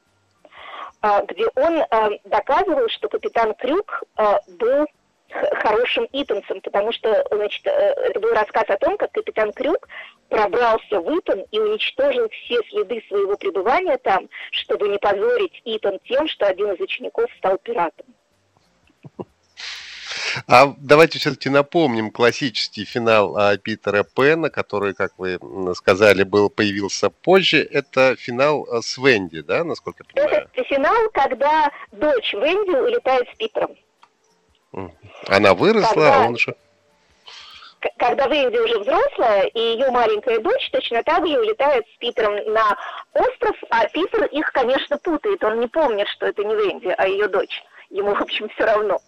где 1.28 1.46
он 1.56 1.84
доказывал, 2.24 2.90
что 2.90 3.10
капитан 3.10 3.54
Крюк 3.56 4.04
был 4.58 4.88
хорошим 5.32 6.08
итонцем, 6.12 6.62
потому 6.62 6.92
что 6.92 7.26
значит, 7.32 7.66
э, 7.66 7.70
это 7.70 8.20
был 8.20 8.32
рассказ 8.32 8.66
о 8.68 8.78
том, 8.78 8.98
как 8.98 9.12
капитан 9.12 9.52
Крюк 9.54 9.88
пробрался 10.30 11.00
в 11.00 11.20
Итон 11.20 11.46
и 11.52 11.60
уничтожил 11.60 12.30
все 12.30 12.60
следы 12.70 13.04
своего 13.08 13.36
пребывания 13.38 13.98
там, 13.98 14.30
чтобы 14.52 14.88
не 14.88 14.98
позорить 14.98 15.62
Итон 15.66 16.00
тем, 16.06 16.28
что 16.28 16.48
один 16.48 16.72
из 16.72 16.80
учеников 16.80 17.30
стал 17.38 17.58
пиратом. 17.58 18.06
А 20.48 20.74
давайте 20.78 21.20
все-таки 21.20 21.50
напомним 21.50 22.12
классический 22.12 22.84
финал 22.84 23.38
а, 23.38 23.58
Питера 23.58 24.04
Пэна, 24.04 24.50
который, 24.50 24.94
как 24.94 25.14
вы 25.18 25.40
сказали, 25.76 26.24
был 26.24 26.50
появился 26.50 27.10
позже. 27.10 27.60
Это 27.60 28.16
финал 28.18 28.68
а, 28.70 28.82
с 28.82 28.98
Венди, 28.98 29.42
да, 29.42 29.64
насколько 29.64 30.04
я 30.04 30.24
понимаю? 30.24 30.50
Это 30.54 30.64
финал, 30.66 31.10
когда 31.14 31.72
дочь 31.92 32.34
Венди 32.34 32.76
улетает 32.76 33.28
с 33.34 33.38
Питером. 33.38 33.76
Она 35.28 35.54
выросла, 35.54 35.90
когда, 35.90 36.24
а 36.24 36.28
он 36.28 36.38
же... 36.38 36.56
Когда 37.98 38.28
Венди 38.28 38.58
уже 38.58 38.80
взрослая, 38.80 39.44
и 39.44 39.60
ее 39.60 39.92
маленькая 39.92 40.40
дочь 40.40 40.70
точно 40.72 41.04
так 41.04 41.26
же 41.28 41.40
улетает 41.40 41.86
с 41.94 41.98
Питером 41.98 42.36
на 42.52 42.78
остров, 43.14 43.56
а 43.70 43.88
Питер 43.88 44.26
их, 44.26 44.52
конечно, 44.52 44.98
путает. 44.98 45.44
Он 45.44 45.60
не 45.60 45.68
помнит, 45.68 46.08
что 46.10 46.26
это 46.26 46.44
не 46.44 46.56
Венди, 46.56 46.94
а 46.98 47.08
ее 47.08 47.28
дочь. 47.28 47.64
Ему, 47.90 48.16
в 48.16 48.22
общем, 48.22 48.50
все 48.50 48.66
равно. 48.66 49.00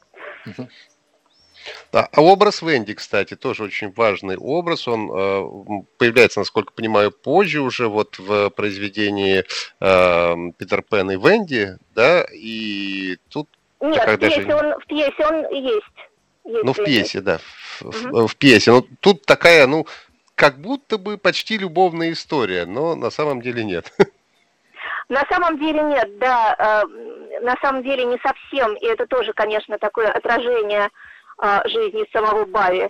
Да, 1.91 2.07
а 2.13 2.21
образ 2.21 2.61
Венди, 2.61 2.93
кстати, 2.93 3.35
тоже 3.35 3.63
очень 3.63 3.91
важный 3.91 4.37
образ. 4.37 4.87
Он 4.87 5.11
э, 5.11 5.83
появляется, 5.97 6.39
насколько 6.39 6.71
понимаю, 6.71 7.11
позже 7.11 7.59
уже 7.59 7.87
вот 7.87 8.19
в 8.19 8.49
произведении 8.51 9.43
э, 9.79 10.51
Питер 10.57 10.81
Пен 10.83 11.11
и 11.11 11.17
Венди, 11.17 11.77
да, 11.93 12.25
и 12.31 13.17
тут 13.29 13.49
нет, 13.81 14.07
в 14.07 14.17
пьесе, 14.17 14.43
даже... 14.43 14.55
он, 14.55 14.79
в 14.79 14.85
пьесе 14.85 15.25
он 15.25 15.51
есть. 15.51 15.81
есть 16.45 16.63
ну, 16.63 16.73
в 16.73 16.83
пьесе, 16.83 17.21
да, 17.21 17.39
в, 17.79 17.85
угу. 17.85 18.21
в, 18.23 18.27
в 18.27 18.35
пьесе. 18.35 18.71
Но 18.71 18.83
тут 18.99 19.25
такая, 19.25 19.67
ну, 19.67 19.85
как 20.35 20.59
будто 20.59 20.97
бы 20.97 21.17
почти 21.17 21.57
любовная 21.57 22.11
история, 22.11 22.65
но 22.65 22.95
на 22.95 23.09
самом 23.09 23.41
деле 23.41 23.63
нет. 23.63 23.91
На 25.09 25.23
самом 25.29 25.57
деле 25.57 25.81
нет, 25.83 26.17
да, 26.19 26.53
э, 26.59 27.39
на 27.39 27.55
самом 27.61 27.81
деле 27.81 28.03
не 28.03 28.17
совсем, 28.17 28.73
и 28.75 28.85
это 28.87 29.07
тоже, 29.07 29.31
конечно, 29.31 29.77
такое 29.77 30.11
отражение 30.11 30.89
э, 31.41 31.61
жизни 31.63 32.05
самого 32.11 32.43
Барри, 32.43 32.89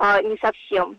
э, 0.00 0.22
не 0.22 0.38
совсем. 0.38 0.96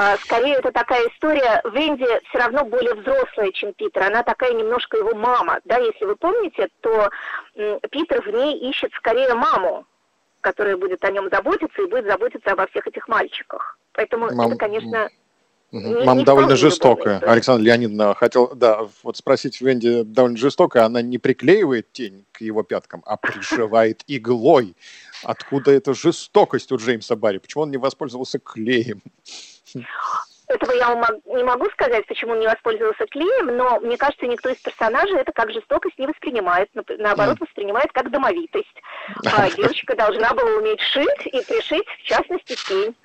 А, 0.00 0.16
скорее, 0.18 0.54
это 0.54 0.70
такая 0.70 1.08
история. 1.08 1.60
Венди 1.72 2.06
все 2.28 2.38
равно 2.38 2.64
более 2.64 2.94
взрослая, 2.94 3.50
чем 3.50 3.72
Питер. 3.72 4.04
Она 4.04 4.22
такая 4.22 4.52
немножко 4.52 4.96
его 4.96 5.12
мама. 5.12 5.58
Да, 5.64 5.78
если 5.78 6.04
вы 6.04 6.14
помните, 6.14 6.68
то 6.82 7.10
Питер 7.90 8.22
в 8.22 8.28
ней 8.32 8.70
ищет 8.70 8.92
скорее 8.92 9.34
маму, 9.34 9.86
которая 10.40 10.76
будет 10.76 11.04
о 11.04 11.10
нем 11.10 11.28
заботиться 11.32 11.82
и 11.82 11.86
будет 11.86 12.06
заботиться 12.06 12.52
обо 12.52 12.68
всех 12.68 12.86
этих 12.86 13.08
мальчиках. 13.08 13.76
Поэтому 13.92 14.32
Мам... 14.32 14.46
это, 14.46 14.56
конечно, 14.56 15.08
Мама 15.72 16.24
довольно 16.24 16.54
жестокая. 16.54 17.18
Александра 17.18 17.64
Леонидовна 17.64 18.14
хотел, 18.14 18.54
да, 18.54 18.86
вот 19.02 19.16
спросить 19.16 19.60
Венди 19.60 20.02
довольно 20.04 20.38
жестокая. 20.38 20.84
Она 20.84 21.02
не 21.02 21.18
приклеивает 21.18 21.90
тень 21.90 22.24
к 22.30 22.40
его 22.40 22.62
пяткам, 22.62 23.02
а 23.04 23.16
пришивает 23.16 24.04
иглой. 24.06 24.76
Откуда 25.24 25.72
эта 25.72 25.92
жестокость 25.92 26.70
у 26.70 26.76
Джеймса 26.76 27.16
Барри? 27.16 27.38
Почему 27.38 27.64
он 27.64 27.72
не 27.72 27.78
воспользовался 27.78 28.38
клеем? 28.38 29.02
Этого 30.48 30.72
я 30.72 30.94
не 31.26 31.44
могу 31.44 31.66
сказать, 31.70 32.06
почему 32.06 32.32
он 32.32 32.40
не 32.40 32.46
воспользовался 32.46 33.06
клеем, 33.06 33.54
но 33.54 33.78
мне 33.80 33.98
кажется, 33.98 34.26
никто 34.26 34.48
из 34.48 34.56
персонажей 34.56 35.18
это 35.18 35.30
как 35.32 35.52
жестокость 35.52 35.98
не 35.98 36.06
воспринимает, 36.06 36.70
наоборот, 36.98 37.38
воспринимает 37.38 37.92
как 37.92 38.10
домовитость. 38.10 38.82
А 39.26 39.50
девочка 39.56 39.94
должна 39.94 40.32
была 40.32 40.50
уметь 40.52 40.80
шить 40.80 41.26
и 41.26 41.44
пришить, 41.44 41.86
в 42.02 42.02
частности, 42.04 42.56
тень. 42.66 42.96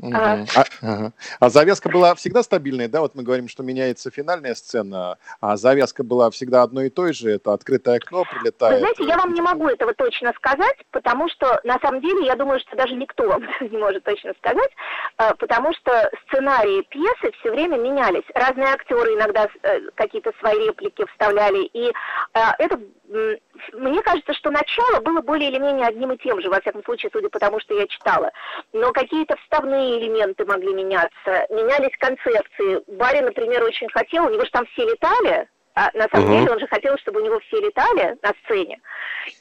А, 0.00 0.44
ага. 0.54 1.12
а 1.38 1.50
завязка 1.50 1.90
была 1.90 2.14
всегда 2.14 2.42
стабильной, 2.42 2.88
да? 2.88 3.02
Вот 3.02 3.14
мы 3.14 3.22
говорим, 3.22 3.46
что 3.48 3.62
меняется 3.62 4.10
финальная 4.10 4.54
сцена, 4.54 5.18
а 5.40 5.56
завязка 5.56 6.02
была 6.02 6.30
всегда 6.30 6.62
одной 6.62 6.86
и 6.86 6.90
той 6.90 7.12
же, 7.12 7.30
это 7.30 7.52
открытое 7.52 7.96
окно 7.96 8.24
прилетает. 8.24 8.74
Вы 8.74 8.78
знаете, 8.80 9.04
я 9.04 9.18
вам 9.18 9.34
не 9.34 9.42
могу 9.42 9.68
этого 9.68 9.92
точно 9.92 10.32
сказать, 10.36 10.76
потому 10.92 11.28
что 11.28 11.60
на 11.64 11.78
самом 11.80 12.00
деле 12.00 12.24
я 12.24 12.36
думаю, 12.36 12.60
что 12.60 12.74
даже 12.74 12.94
никто 12.94 13.28
вам 13.28 13.42
не 13.60 13.76
может 13.76 14.02
точно 14.04 14.32
сказать, 14.38 14.70
а, 15.18 15.34
потому 15.34 15.74
что 15.74 16.10
сценарии 16.26 16.82
пьесы 16.88 17.32
все 17.40 17.50
время 17.50 17.76
менялись. 17.76 18.24
Разные 18.34 18.68
актеры 18.68 19.14
иногда 19.14 19.46
э, 19.62 19.80
какие-то 19.94 20.32
свои 20.40 20.68
реплики 20.68 21.04
вставляли, 21.12 21.64
и 21.74 21.92
а, 22.32 22.54
это 22.58 22.80
мне 23.72 24.02
кажется, 24.02 24.32
что 24.34 24.50
начало 24.50 25.00
было 25.00 25.20
более 25.20 25.50
или 25.50 25.58
менее 25.58 25.86
одним 25.86 26.12
и 26.12 26.18
тем 26.18 26.40
же, 26.40 26.48
во 26.48 26.60
всяком 26.60 26.82
случае, 26.84 27.10
судя 27.12 27.28
по 27.28 27.38
тому, 27.38 27.60
что 27.60 27.74
я 27.74 27.86
читала. 27.86 28.32
Но 28.72 28.92
какие-то 28.92 29.36
вставные 29.36 29.98
элементы 29.98 30.44
могли 30.44 30.74
меняться, 30.74 31.46
менялись 31.50 31.96
концепции. 31.98 32.82
Барри, 32.86 33.20
например, 33.20 33.62
очень 33.64 33.88
хотел, 33.90 34.26
у 34.26 34.30
него 34.30 34.44
же 34.44 34.50
там 34.50 34.66
все 34.66 34.84
летали, 34.84 35.48
а 35.74 35.90
на 35.94 36.06
самом 36.12 36.28
угу. 36.28 36.38
деле 36.38 36.52
он 36.52 36.60
же 36.60 36.66
хотел, 36.66 36.96
чтобы 36.98 37.20
у 37.20 37.24
него 37.24 37.38
все 37.40 37.60
летали 37.60 38.16
на 38.22 38.32
сцене. 38.44 38.80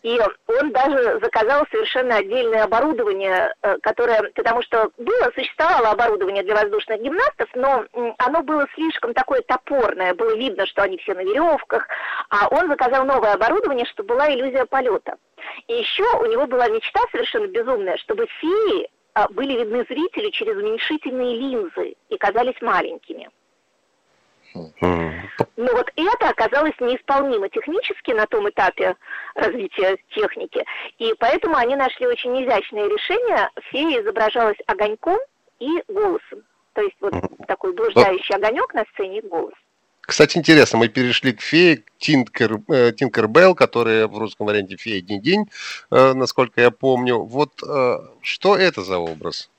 И 0.04 0.20
он 0.48 0.72
даже 0.72 1.20
заказал 1.22 1.66
совершенно 1.72 2.18
отдельное 2.18 2.64
оборудование, 2.64 3.54
э, 3.62 3.78
которое, 3.82 4.24
потому 4.36 4.62
что 4.62 4.92
было, 4.98 5.32
существовало 5.36 5.90
оборудование 5.90 6.44
для 6.44 6.56
воздушных 6.56 7.02
гимнастов, 7.02 7.50
но 7.56 7.86
оно 8.18 8.44
было 8.44 8.66
слишком 8.76 9.14
такое 9.14 9.42
топорное, 9.42 10.14
было 10.14 10.36
видно, 10.36 10.66
что 10.68 10.84
они 10.84 10.98
все 10.98 11.14
на 11.14 11.22
веревках, 11.22 11.88
а 12.30 12.48
он 12.50 12.70
заказал 12.70 13.06
новое 13.06 13.34
оборудование, 13.34 13.86
чтобы 13.86 14.16
была 14.16 14.34
иллюзия 14.34 14.66
полета. 14.66 15.16
И 15.68 15.74
еще 15.74 16.06
у 16.20 16.26
него 16.26 16.48
была 16.48 16.68
мечта 16.70 17.02
совершенно 17.12 17.48
безумная, 17.48 17.98
чтобы 17.98 18.28
феи 18.40 18.90
а, 19.14 19.28
были 19.30 19.60
видны 19.60 19.86
зрителю 19.90 20.32
через 20.32 20.56
уменьшительные 20.56 21.36
линзы 21.36 21.96
и 22.10 22.18
казались 22.18 22.62
маленькими. 22.62 23.30
Но 24.54 25.72
вот 25.74 25.92
это 25.96 26.30
оказалось 26.30 26.74
неисполнимо 26.80 27.50
технически 27.50 28.12
на 28.12 28.26
том 28.28 28.50
этапе 28.50 28.96
развития 29.36 29.98
техники, 30.10 30.64
и 30.98 31.14
поэтому 31.20 31.56
они 31.56 31.76
нашли 31.76 32.08
очень 32.08 32.44
изящное 32.44 32.88
решение. 32.88 33.50
Фея 33.72 34.02
изображалась 34.02 34.58
огоньком 34.68 35.18
и 35.60 35.70
голосом. 35.88 36.44
То 36.74 36.82
есть 36.82 36.96
вот 37.00 37.14
такой 37.48 37.74
блуждающий 37.74 38.36
огонек 38.36 38.74
на 38.74 38.86
сцене 38.94 39.20
и 39.20 39.28
голос. 39.28 39.54
Кстати, 40.02 40.38
интересно, 40.38 40.80
мы 40.80 40.90
перешли 40.90 41.32
к 41.32 41.42
фее 41.42 41.84
Тинкер, 42.00 42.60
э, 42.70 42.92
Тинкер 42.92 43.28
Белл, 43.28 43.56
которая 43.56 44.08
в 44.08 44.18
русском 44.18 44.48
варианте 44.48 44.76
фея 44.76 45.02
день-день, 45.02 45.46
э, 45.92 46.14
насколько 46.14 46.60
я 46.60 46.72
помню. 46.72 47.20
Вот 47.20 47.62
э, 47.64 47.98
что 48.22 48.58
это 48.58 48.82
за 48.82 48.98
образ? 48.98 49.50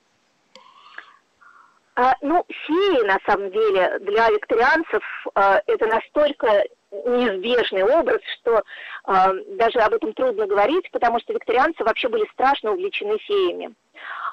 А, 1.95 2.15
ну, 2.23 2.45
феи, 2.49 3.07
на 3.07 3.19
самом 3.27 3.51
деле, 3.51 3.99
для 4.01 4.31
викторианцев 4.31 5.03
а, 5.35 5.61
это 5.67 5.87
настолько 5.87 6.65
неизбежный 6.91 7.85
образ, 7.85 8.21
что 8.39 8.63
а, 9.05 9.33
даже 9.59 9.79
об 9.81 9.93
этом 9.93 10.15
трудно 10.15 10.47
говорить, 10.47 10.91
потому 10.91 11.21
что 11.21 11.35
викторианцы 11.35 11.85
вообще 11.85 12.09
были 12.09 12.27
страшно 12.33 12.73
увлечены 12.73 13.19
феями. 13.19 13.75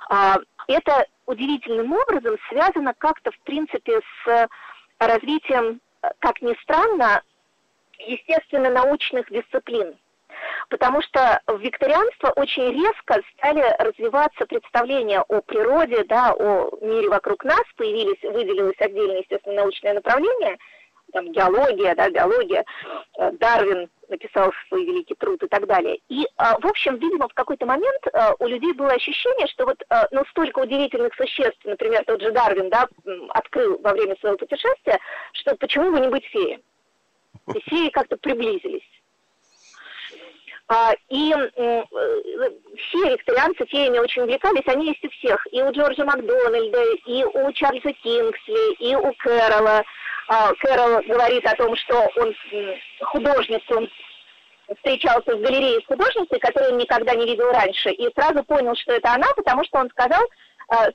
А, 0.09 0.37
это 0.67 1.05
удивительным 1.25 1.91
образом 1.91 2.37
связано 2.49 2.93
как-то, 2.97 3.31
в 3.31 3.39
принципе, 3.39 3.99
с 4.23 4.47
развитием, 4.99 5.81
как 6.19 6.41
ни 6.41 6.53
странно, 6.63 7.21
естественно-научных 7.97 9.29
дисциплин 9.29 9.97
потому 10.69 11.01
что 11.01 11.41
в 11.47 11.59
викторианство 11.59 12.29
очень 12.35 12.71
резко 12.71 13.21
стали 13.33 13.63
развиваться 13.79 14.45
представления 14.45 15.21
о 15.21 15.41
природе, 15.41 16.03
да, 16.05 16.33
о 16.33 16.69
мире 16.81 17.09
вокруг 17.09 17.43
нас, 17.43 17.63
появились, 17.75 18.21
выделилось 18.23 18.79
отдельное, 18.79 19.19
естественно, 19.19 19.55
научное 19.55 19.93
направление, 19.95 20.57
там, 21.11 21.31
геология, 21.31 21.95
да, 21.95 22.09
биология, 22.09 22.63
э, 23.17 23.31
Дарвин 23.33 23.89
написал 24.09 24.51
свой 24.67 24.85
великий 24.85 25.15
труд 25.15 25.41
и 25.43 25.47
так 25.47 25.65
далее. 25.65 25.99
И, 26.07 26.25
а, 26.37 26.59
в 26.59 26.65
общем, 26.65 26.97
видимо, 26.97 27.27
в 27.27 27.33
какой-то 27.33 27.65
момент 27.65 28.07
э, 28.11 28.33
у 28.39 28.47
людей 28.47 28.73
было 28.73 28.91
ощущение, 28.91 29.47
что 29.47 29.65
вот, 29.65 29.81
э, 29.89 29.95
ну, 30.11 30.23
столько 30.29 30.59
удивительных 30.59 31.13
существ, 31.15 31.59
например, 31.63 32.03
тот 32.05 32.21
же 32.21 32.31
Дарвин, 32.31 32.69
да, 32.69 32.87
открыл 33.29 33.79
во 33.81 33.93
время 33.93 34.15
своего 34.17 34.37
путешествия, 34.37 34.99
что 35.33 35.55
почему 35.55 35.91
бы 35.91 35.99
не 35.99 36.09
быть 36.09 36.25
феей? 36.25 36.63
И 37.55 37.59
феи 37.61 37.89
как-то 37.89 38.17
приблизились. 38.17 38.87
А, 40.71 40.93
и 41.09 41.33
э, 41.33 41.83
все 42.77 43.11
викторианцы 43.11 43.65
феями 43.65 43.97
очень 43.97 44.21
увлекались, 44.21 44.67
они 44.67 44.89
есть 44.89 45.03
у 45.03 45.09
всех. 45.09 45.47
И 45.51 45.63
у 45.63 45.71
Джорджа 45.71 46.05
Макдональда, 46.05 46.83
и 47.07 47.23
у 47.23 47.51
Чарльза 47.53 47.91
Кингсли, 47.91 48.75
и 48.75 48.95
у 48.95 49.11
Кэрола. 49.13 49.83
А, 50.27 50.53
Кэрол 50.59 51.01
говорит 51.07 51.43
о 51.47 51.55
том, 51.55 51.75
что 51.75 52.07
он 52.17 52.35
художник, 53.01 53.63
он 53.71 53.89
встречался 54.75 55.35
в 55.35 55.41
галерее 55.41 55.81
с 55.81 55.87
художницей, 55.87 56.39
которую 56.39 56.73
он 56.73 56.77
никогда 56.77 57.15
не 57.15 57.25
видел 57.25 57.51
раньше, 57.51 57.89
и 57.89 58.13
сразу 58.13 58.43
понял, 58.43 58.75
что 58.75 58.93
это 58.93 59.11
она, 59.11 59.25
потому 59.35 59.63
что 59.63 59.79
он 59.79 59.89
сказал, 59.89 60.21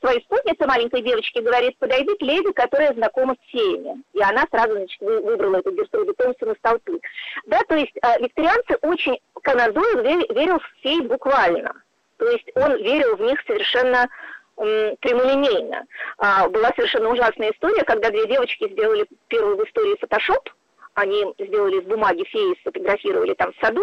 своей 0.00 0.20
спутнице, 0.22 0.66
маленькой 0.66 1.02
девочке, 1.02 1.40
говорит, 1.40 1.76
подойди 1.78 2.14
к 2.16 2.22
леди, 2.22 2.52
которая 2.52 2.94
знакома 2.94 3.34
с 3.34 3.50
феями. 3.50 4.02
И 4.12 4.22
она 4.22 4.46
сразу 4.50 4.74
значит, 4.74 5.00
выбрала 5.00 5.56
эту 5.56 5.72
Гертруду 5.72 6.14
Томпсон 6.14 6.52
из 6.52 6.60
толпы. 6.60 7.00
Да, 7.46 7.60
то 7.68 7.74
есть 7.74 7.96
э, 7.96 8.22
викторианцы 8.22 8.76
очень, 8.82 9.18
Конан 9.42 9.72
Дойл 9.72 10.02
верил 10.02 10.58
в 10.58 10.82
фей 10.82 11.00
буквально. 11.00 11.72
То 12.18 12.28
есть 12.28 12.48
он 12.54 12.76
верил 12.76 13.16
в 13.16 13.20
них 13.20 13.40
совершенно 13.46 14.08
прямолинейно. 14.56 15.84
А, 16.18 16.48
была 16.48 16.70
совершенно 16.76 17.10
ужасная 17.10 17.50
история, 17.50 17.82
когда 17.84 18.10
две 18.10 18.26
девочки 18.26 18.68
сделали 18.70 19.06
первую 19.28 19.56
в 19.56 19.64
истории 19.64 19.96
фотошоп. 19.98 20.48
Они 20.94 21.24
сделали 21.38 21.80
из 21.80 21.84
бумаги 21.87 22.22
феи, 22.24 22.56
сфотографировали 22.60 23.34
там 23.34 23.52
в 23.52 23.56
саду. 23.60 23.82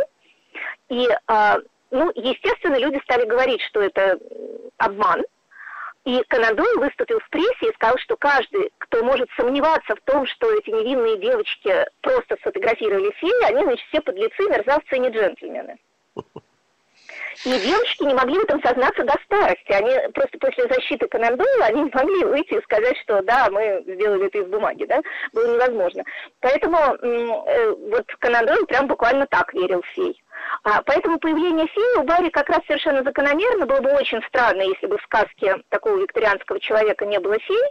И, 0.90 1.08
а, 1.28 1.58
ну, 1.92 2.10
естественно, 2.16 2.78
люди 2.78 3.02
стали 3.04 3.26
говорить, 3.26 3.62
что 3.64 3.82
это 3.82 4.18
обман, 4.78 5.24
и 6.06 6.24
Канадой 6.28 6.78
выступил 6.78 7.20
в 7.20 7.30
прессе 7.30 7.70
и 7.70 7.74
сказал, 7.76 7.98
что 8.00 8.18
каждый, 8.18 8.72
кто 8.80 9.04
может 9.04 9.30
сомневаться 9.38 9.96
в 9.96 10.02
том, 10.02 10.26
что 10.26 10.52
эти 10.52 10.70
невинные 10.72 11.18
девочки 11.18 11.86
просто 12.02 12.38
сфотографировали 12.38 13.12
феи, 13.18 13.44
они, 13.46 13.64
значит, 13.64 13.86
все 13.88 14.02
подлецы, 14.02 14.50
мерзавцы 14.50 14.96
и 14.96 15.00
не 15.00 15.10
джентльмены. 15.10 15.78
И 17.46 17.50
девочки 17.60 18.04
не 18.04 18.14
могли 18.14 18.38
в 18.38 18.44
этом 18.44 18.62
сознаться 18.62 19.04
до 19.04 19.14
старости. 19.26 19.72
Они 19.72 20.12
просто 20.14 20.38
после 20.38 20.68
защиты 20.68 21.08
Конан 21.08 21.40
они 21.62 21.84
не 21.84 21.92
могли 21.92 22.26
выйти 22.26 22.54
и 22.54 22.62
сказать, 22.62 22.98
что 23.04 23.22
да, 23.24 23.50
мы 23.50 23.84
сделали 23.88 24.28
это 24.28 24.40
из 24.40 24.48
бумаги, 24.48 24.86
да, 24.86 25.02
было 25.34 25.54
невозможно. 25.54 26.04
Поэтому 26.40 26.78
э, 26.78 27.76
вот 27.90 28.06
Конан 28.20 28.66
прям 28.66 28.88
буквально 28.88 29.26
так 29.28 29.54
верил 29.54 29.82
в 29.82 29.88
фей. 29.88 30.22
А, 30.64 30.82
поэтому 30.84 31.20
появление 31.20 31.68
феи 31.68 32.00
у 32.00 32.04
Барри 32.04 32.30
как 32.30 32.50
раз 32.50 32.60
совершенно 32.68 33.04
закономерно. 33.04 33.66
Было 33.66 33.82
бы 33.82 33.92
очень 33.94 34.22
странно, 34.28 34.62
если 34.62 34.88
бы 34.88 34.98
в 34.98 35.04
сказке 35.04 35.58
такого 35.70 35.98
викторианского 35.98 36.60
человека 36.60 37.06
не 37.06 37.20
было 37.20 37.40
фей. 37.40 37.64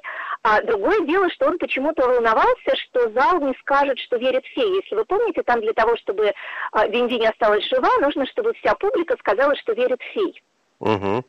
А 0.42 0.61
другое 0.62 1.00
дело, 1.06 1.30
что 1.30 1.46
он 1.46 1.59
почему-то 1.59 2.09
волновался, 2.09 2.76
что 2.88 3.11
зал 3.11 3.40
не 3.40 3.54
скажет, 3.61 3.98
что 3.98 4.16
верит 4.16 4.44
в 4.44 4.48
феи. 4.48 4.83
Если 4.83 4.94
вы 4.94 5.04
помните, 5.04 5.42
там 5.42 5.61
для 5.61 5.72
того, 5.72 5.96
чтобы 5.96 6.33
а, 6.72 6.87
Винди 6.88 7.24
осталась 7.24 7.68
жива, 7.68 7.90
нужно, 8.00 8.26
чтобы 8.26 8.54
вся 8.54 8.74
публика 8.74 9.16
сказала, 9.18 9.54
что 9.56 9.72
верит 9.72 10.00
в 10.00 10.12
фей. 10.12 10.42
Угу. 10.80 11.24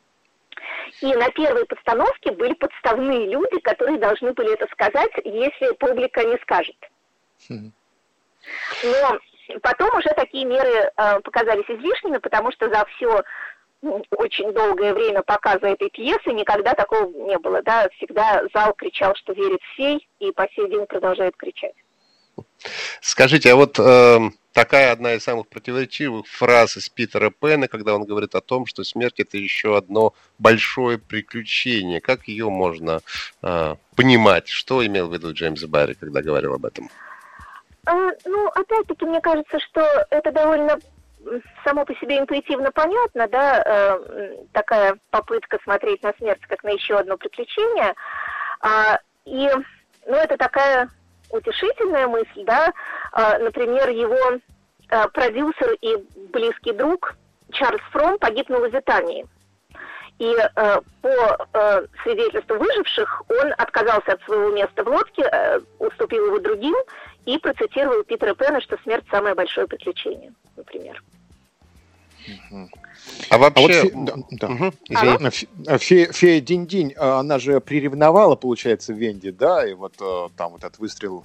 И 1.00 1.14
на 1.14 1.28
первой 1.30 1.64
постановке 1.66 2.32
были 2.32 2.54
подставные 2.54 3.28
люди, 3.28 3.58
которые 3.60 3.98
должны 3.98 4.32
были 4.32 4.52
это 4.54 4.66
сказать, 4.72 5.12
если 5.24 5.72
публика 5.74 6.24
не 6.24 6.36
скажет. 6.38 6.76
Но 7.48 9.18
Потом 9.60 9.96
уже 9.96 10.08
такие 10.16 10.44
меры 10.44 10.90
э, 10.96 11.20
показались 11.20 11.68
излишними, 11.68 12.18
потому 12.18 12.52
что 12.52 12.68
за 12.68 12.84
все 12.96 13.22
очень 14.16 14.52
долгое 14.52 14.94
время 14.94 15.22
показа 15.22 15.66
этой 15.66 15.90
пьесы 15.90 16.32
никогда 16.32 16.74
такого 16.74 17.06
не 17.26 17.36
было. 17.38 17.62
Да? 17.62 17.88
Всегда 17.96 18.44
зал 18.54 18.74
кричал, 18.74 19.14
что 19.16 19.32
верит 19.32 19.60
в 19.60 19.76
фей, 19.76 20.08
и 20.20 20.30
по 20.32 20.48
сей 20.54 20.68
день 20.68 20.86
продолжает 20.86 21.36
кричать. 21.36 21.74
Скажите, 23.00 23.52
а 23.52 23.56
вот 23.56 23.78
э, 23.78 24.18
такая 24.52 24.92
одна 24.92 25.14
из 25.14 25.24
самых 25.24 25.48
противоречивых 25.48 26.26
фраз 26.26 26.76
из 26.76 26.88
Питера 26.88 27.30
Пэна, 27.30 27.66
когда 27.66 27.94
он 27.94 28.04
говорит 28.04 28.34
о 28.34 28.40
том, 28.40 28.66
что 28.66 28.84
смерть 28.84 29.18
это 29.18 29.36
еще 29.36 29.76
одно 29.76 30.14
большое 30.38 30.98
приключение. 30.98 32.00
Как 32.00 32.28
ее 32.28 32.48
можно 32.48 33.00
э, 33.42 33.74
понимать? 33.96 34.48
Что 34.48 34.86
имел 34.86 35.08
в 35.08 35.12
виду 35.12 35.32
Джеймс 35.32 35.64
Барри, 35.64 35.94
когда 35.94 36.22
говорил 36.22 36.54
об 36.54 36.64
этом? 36.64 36.88
А, 37.86 37.94
ну, 38.24 38.48
опять-таки, 38.48 39.04
мне 39.04 39.20
кажется, 39.20 39.58
что 39.58 39.86
это 40.10 40.30
довольно 40.30 40.78
само 41.64 41.84
по 41.84 41.94
себе 41.96 42.18
интуитивно 42.18 42.72
понятно, 42.72 43.28
да, 43.28 43.62
э, 43.64 44.36
такая 44.52 44.98
попытка 45.10 45.58
смотреть 45.62 46.02
на 46.02 46.12
смерть 46.14 46.42
как 46.48 46.64
на 46.64 46.70
еще 46.70 46.96
одно 46.96 47.16
приключение. 47.16 47.94
А, 48.60 48.98
и, 49.24 49.48
ну, 50.06 50.16
это 50.16 50.36
такая 50.36 50.88
утешительная 51.30 52.08
мысль, 52.08 52.44
да, 52.44 52.72
а, 53.12 53.38
например, 53.38 53.88
его 53.90 54.40
а, 54.88 55.08
продюсер 55.08 55.72
и 55.80 55.96
близкий 56.32 56.72
друг 56.72 57.14
Чарльз 57.52 57.82
Фром 57.92 58.18
погиб 58.18 58.48
на 58.48 58.58
Лузитании. 58.58 59.26
И 60.18 60.36
э, 60.36 60.80
по 61.00 61.48
э, 61.52 61.86
свидетельству 62.04 62.56
выживших 62.56 63.22
он 63.28 63.52
отказался 63.58 64.12
от 64.12 64.22
своего 64.22 64.50
места 64.50 64.84
в 64.84 64.88
лодке, 64.88 65.22
э, 65.22 65.60
уступил 65.80 66.26
его 66.26 66.38
другим 66.38 66.76
и 67.26 67.38
процитировал 67.38 68.02
Питера 68.04 68.34
Пена, 68.34 68.60
что 68.60 68.76
смерть 68.82 69.04
самое 69.10 69.34
большое 69.34 69.66
приключение, 69.66 70.32
например. 70.56 71.02
А 73.30 73.38
вообще... 73.38 73.90
А 73.94 73.96
вот, 73.98 74.04
да, 74.04 74.14
да. 74.30 74.48
Угу, 74.48 75.78
Фея, 75.78 76.12
Фея 76.12 76.40
Динь-Динь, 76.40 76.94
а, 76.96 77.20
она 77.20 77.38
же 77.38 77.60
приревновала, 77.60 78.36
получается, 78.36 78.92
Венди, 78.92 79.30
да, 79.30 79.66
и 79.66 79.74
вот 79.74 79.94
э, 80.00 80.28
там 80.36 80.52
вот 80.52 80.64
этот 80.64 80.78
выстрел 80.78 81.24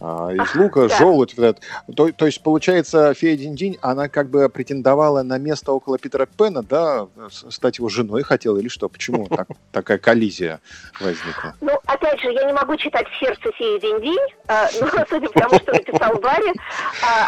а, 0.00 0.30
из 0.30 0.54
лука, 0.54 0.88
да. 0.88 0.98
желудь. 0.98 1.36
Вот 1.36 1.44
этот. 1.44 1.62
То, 1.96 2.12
то 2.12 2.26
есть, 2.26 2.42
получается, 2.42 3.14
Фея 3.14 3.36
Динь-Динь, 3.36 3.78
она 3.80 4.08
как 4.08 4.30
бы 4.30 4.48
претендовала 4.48 5.22
на 5.22 5.38
место 5.38 5.72
около 5.72 5.98
Питера 5.98 6.26
Пена, 6.26 6.62
да, 6.62 7.08
стать 7.30 7.78
его 7.78 7.88
женой 7.88 8.22
хотела 8.22 8.58
или 8.58 8.68
что? 8.68 8.88
Почему 8.88 9.26
так, 9.26 9.48
такая 9.72 9.98
коллизия 9.98 10.60
возникла? 11.00 11.54
Ну, 11.60 11.78
опять 11.86 12.20
же, 12.20 12.32
я 12.32 12.44
не 12.44 12.52
могу 12.52 12.76
читать 12.76 13.06
сердце 13.20 13.50
Феи 13.52 13.78
Динь-Динь, 13.78 14.34
а, 14.48 14.68
но 14.80 14.88
судя 15.08 15.28
по 15.28 15.40
тому, 15.40 15.58
что 15.58 15.72
написал 15.72 16.18
Барри, 16.18 16.52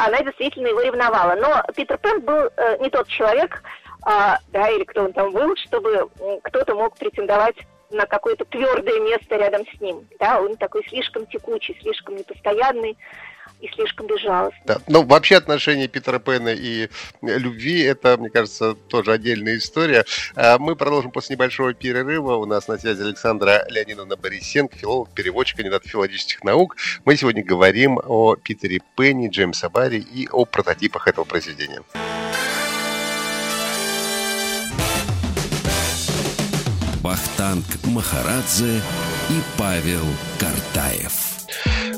она 0.05 0.23
действительно 0.23 0.69
его 0.69 0.81
ревновала. 0.81 1.37
Но 1.37 1.63
Питер 1.75 1.99
Пен 1.99 2.21
был 2.21 2.51
э, 2.57 2.79
не 2.81 2.91
тот 2.91 3.06
человек, 3.07 3.63
а, 4.03 4.39
да, 4.53 4.69
или 4.71 4.85
кто 4.85 5.05
он 5.05 5.13
там 5.13 5.33
был, 5.33 5.57
чтобы 5.57 6.09
кто-то 6.43 6.75
мог 6.75 6.97
претендовать 6.97 7.57
на 7.91 8.07
какое-то 8.07 8.45
твердое 8.45 9.01
место 9.01 9.37
рядом 9.37 9.65
с 9.67 9.81
ним. 9.81 10.07
Да, 10.19 10.41
он 10.41 10.57
такой 10.57 10.85
слишком 10.89 11.27
текучий, 11.27 11.77
слишком 11.81 12.17
непостоянный 12.17 12.97
и 13.61 13.69
слишком 13.69 14.07
безжалостный. 14.07 14.63
Да. 14.67 14.79
Ну, 14.87 15.03
вообще 15.03 15.37
отношения 15.37 15.89
Питера 15.89 16.19
Пэна 16.19 16.51
и 16.51 16.89
любви, 17.23 17.83
это, 17.83 18.17
мне 18.19 18.29
кажется, 18.29 18.75
тоже 18.75 19.13
отдельная 19.13 19.57
история. 19.57 20.05
А, 20.35 20.59
мы 20.59 20.77
продолжим 20.77 21.11
после 21.11 21.37
небольшого 21.37 21.73
перерыва. 21.73 22.35
У 22.37 22.45
нас 22.45 22.69
на 22.69 22.79
связи 22.79 23.03
Александра 23.03 23.65
Леонидовна 23.69 24.17
Борисенко, 24.17 24.77
филолог, 24.77 25.11
переводчик, 25.11 25.57
кандидат 25.57 25.87
филологических 25.87 26.45
наук. 26.45 26.77
Мы 27.05 27.17
сегодня 27.17 27.45
говорим 27.45 27.99
о 28.05 28.37
Питере 28.37 28.81
Пенни, 28.97 29.29
Джеймса 29.29 29.69
Барри 29.69 29.99
и 29.99 30.29
о 30.31 30.45
прототипах 30.45 31.09
этого 31.09 31.25
произведения. 31.25 31.83
Вахтанг 37.07 37.65
Махарадзе 37.85 38.83
и 39.31 39.41
Павел 39.57 40.03
Картаев. 40.41 41.36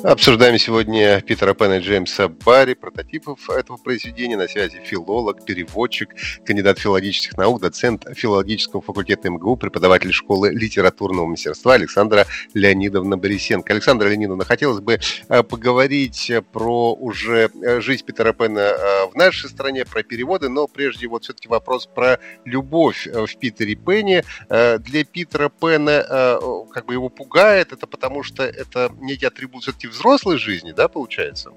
Обсуждаем 0.09 0.59
сегодня 0.59 1.21
Питера 1.21 1.53
Пэна 1.53 1.75
и 1.75 1.81
Джеймса 1.81 2.29
Барри, 2.29 2.73
прототипов 2.73 3.51
этого 3.51 3.77
произведения. 3.77 4.38
На 4.38 4.49
связи 4.49 4.81
филолог, 4.83 5.44
переводчик, 5.44 6.14
кандидат 6.47 6.79
филологических 6.79 7.37
наук, 7.37 7.61
доцент 7.61 8.07
филологического 8.16 8.81
факультета 8.81 9.29
МГУ, 9.29 9.57
преподаватель 9.57 10.14
школы 10.14 10.49
литературного 10.51 11.27
мастерства 11.27 11.75
Александра 11.75 12.25
Леонидовна 12.55 13.18
Борисенко. 13.18 13.71
Александра 13.71 14.09
Леонидовна, 14.09 14.47
хотелось 14.47 14.81
бы 14.81 14.99
э, 15.29 15.42
поговорить 15.42 16.33
про 16.53 16.94
уже 16.94 17.51
э, 17.62 17.83
жизнь 17.83 18.07
Питера 18.07 18.33
Пэна 18.33 18.61
э, 18.61 19.11
в 19.12 19.14
нашей 19.14 19.51
стране, 19.51 19.85
про 19.85 20.03
переводы, 20.03 20.49
но 20.49 20.68
прежде 20.68 21.07
вот 21.07 21.25
все-таки 21.25 21.49
вопрос 21.49 21.87
про 21.87 22.18
любовь 22.47 23.07
в 23.07 23.37
Питере 23.37 23.77
Пэне. 23.77 24.25
Для 24.49 25.05
Питера 25.05 25.51
Пэна 25.51 26.38
как 26.73 26.87
бы 26.87 26.94
его 26.94 27.11
пугает, 27.11 27.75
это 27.75 27.87
потому 27.87 28.23
что 28.23 28.42
это 28.42 28.90
некий 29.01 29.27
атрибут 29.27 29.64
все-таки 29.64 29.98
взрослой 29.99 30.39
жизни, 30.39 30.73
да, 30.73 30.89
получается? 30.89 31.53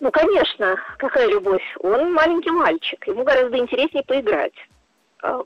Ну, 0.00 0.10
конечно, 0.12 0.76
какая 0.98 1.26
любовь? 1.26 1.62
Он 1.80 2.12
маленький 2.12 2.50
мальчик, 2.50 3.04
ему 3.08 3.24
гораздо 3.24 3.58
интереснее 3.58 4.04
поиграть. 4.04 4.54
А, 5.22 5.42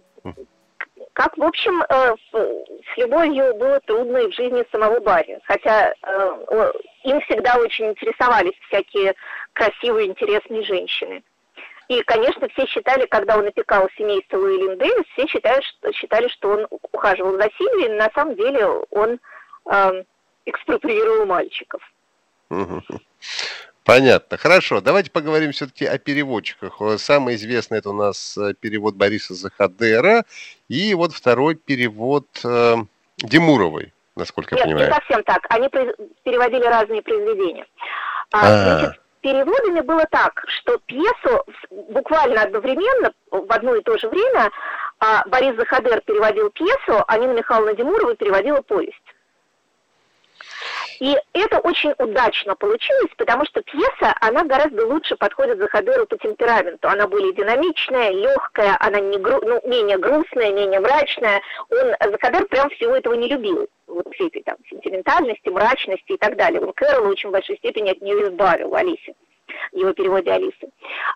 как, 1.14 1.36
в 1.36 1.42
общем, 1.42 1.82
э, 1.82 2.14
с 2.32 2.98
любовью 2.98 3.54
было 3.54 3.80
трудно 3.80 4.18
и 4.18 4.30
в 4.30 4.34
жизни 4.34 4.64
самого 4.70 5.00
Барри. 5.00 5.38
Хотя 5.44 5.92
э, 5.92 6.72
им 7.04 7.20
всегда 7.22 7.56
очень 7.56 7.90
интересовались 7.90 8.58
всякие 8.68 9.14
красивые, 9.52 10.08
интересные 10.08 10.62
женщины. 10.64 11.22
И, 11.88 12.02
конечно, 12.02 12.48
все 12.48 12.66
считали, 12.66 13.06
когда 13.06 13.36
он 13.36 13.46
опекал 13.46 13.88
семейство 13.96 14.38
Луилин 14.38 14.78
Дэвис, 14.78 15.04
все 15.12 15.26
считали, 15.26 15.62
что, 15.62 15.92
считали, 15.92 16.28
что 16.28 16.50
он 16.50 16.66
ухаживал 16.70 17.32
за 17.32 17.50
Сильвией, 17.58 17.96
на 17.96 18.10
самом 18.14 18.34
деле 18.34 18.66
он 18.90 19.18
э, 19.70 20.04
экспроприировал 20.46 21.26
мальчиков. 21.26 21.80
Понятно. 23.84 24.36
Хорошо. 24.36 24.80
Давайте 24.80 25.10
поговорим 25.10 25.52
все-таки 25.52 25.84
о 25.86 25.98
переводчиках. 25.98 26.80
Самый 26.98 27.34
известный 27.34 27.78
это 27.78 27.90
у 27.90 27.94
нас 27.94 28.38
э, 28.38 28.54
перевод 28.54 28.94
Бориса 28.94 29.34
Захадера. 29.34 30.24
И 30.68 30.94
вот 30.94 31.12
второй 31.12 31.56
перевод 31.56 32.26
э, 32.44 32.76
Демуровой, 33.18 33.92
насколько 34.14 34.54
Нет, 34.54 34.66
я 34.66 34.66
понимаю. 34.66 34.88
не 34.88 34.94
совсем 34.94 35.24
так. 35.24 35.46
Они 35.48 35.68
переводили 35.68 36.64
разные 36.64 37.02
произведения. 37.02 37.66
А, 38.30 38.40
а. 38.40 38.78
значит, 38.78 39.00
переводами 39.20 39.80
было 39.80 40.06
так, 40.10 40.44
что 40.46 40.78
пьесу 40.86 41.44
буквально 41.70 42.42
одновременно, 42.42 43.12
в 43.30 43.50
одно 43.50 43.74
и 43.74 43.82
то 43.82 43.98
же 43.98 44.08
время, 44.08 44.50
а, 45.00 45.24
Борис 45.26 45.56
Захадер 45.56 46.00
переводил 46.02 46.50
пьесу, 46.50 47.02
а 47.06 47.18
Нина 47.18 47.32
Михайловна 47.32 47.74
Демурова 47.74 48.14
переводила 48.14 48.62
повесть. 48.62 49.02
И 51.02 51.16
это 51.32 51.58
очень 51.58 51.92
удачно 51.98 52.54
получилось, 52.54 53.10
потому 53.16 53.44
что 53.46 53.60
пьеса, 53.62 54.14
она 54.20 54.44
гораздо 54.44 54.86
лучше 54.86 55.16
подходит 55.16 55.58
Захадеру 55.58 56.06
по 56.06 56.16
темпераменту. 56.16 56.86
Она 56.86 57.08
более 57.08 57.32
динамичная, 57.32 58.12
легкая, 58.12 58.76
она 58.78 59.00
не 59.00 59.18
гру... 59.18 59.40
ну, 59.42 59.60
менее 59.68 59.98
грустная, 59.98 60.52
менее 60.52 60.78
мрачная. 60.78 61.42
Он, 61.70 61.96
Захадер 62.08 62.46
прям 62.46 62.70
всего 62.70 62.94
этого 62.94 63.14
не 63.14 63.26
любил. 63.26 63.66
Вот 63.88 64.14
всей 64.14 64.28
этой 64.28 64.44
там 64.44 64.54
сентиментальности, 64.70 65.48
мрачности 65.48 66.12
и 66.12 66.18
так 66.18 66.36
далее. 66.36 66.60
Он 66.60 66.72
Кэрола 66.72 67.08
очень 67.08 67.32
большой 67.32 67.56
степени 67.56 67.90
от 67.90 68.00
нее 68.00 68.28
избавил, 68.28 68.72
Алисе 68.72 69.14
его 69.72 69.92
переводе 69.92 70.30
Алисы. 70.32 70.70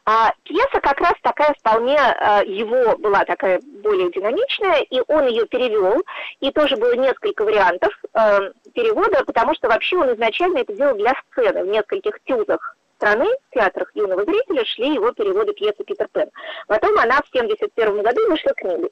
А 0.05 0.33
пьеса 0.44 0.81
как 0.81 1.01
раз 1.01 1.14
такая 1.22 1.55
вполне 1.59 1.99
а, 1.99 2.42
его 2.44 2.96
была 2.99 3.25
такая 3.25 3.61
более 3.83 4.11
динамичная, 4.11 4.81
и 4.83 5.01
он 5.09 5.27
ее 5.27 5.46
перевел, 5.46 6.03
и 6.40 6.51
тоже 6.53 6.77
было 6.77 6.94
несколько 6.94 7.44
вариантов 7.44 7.92
а, 8.12 8.40
перевода, 8.75 9.25
потому 9.25 9.55
что 9.55 9.68
вообще 9.68 9.96
он 9.96 10.14
изначально 10.14 10.59
это 10.59 10.75
делал 10.75 10.96
для 10.96 11.14
сцены 11.31 11.64
в 11.64 11.68
нескольких 11.68 12.18
тюзах 12.25 12.77
страны, 12.96 13.27
театрах 13.53 13.90
юного 13.94 14.25
зрителя 14.25 14.64
шли 14.64 14.94
его 14.94 15.12
переводы 15.12 15.53
пьесы 15.53 15.85
Питер 15.85 16.09
Пен. 16.12 16.31
Потом 16.66 16.99
она 16.99 17.16
в 17.16 17.29
1971 17.29 18.03
году 18.03 18.31
вышла 18.31 18.53
книгой. 18.55 18.90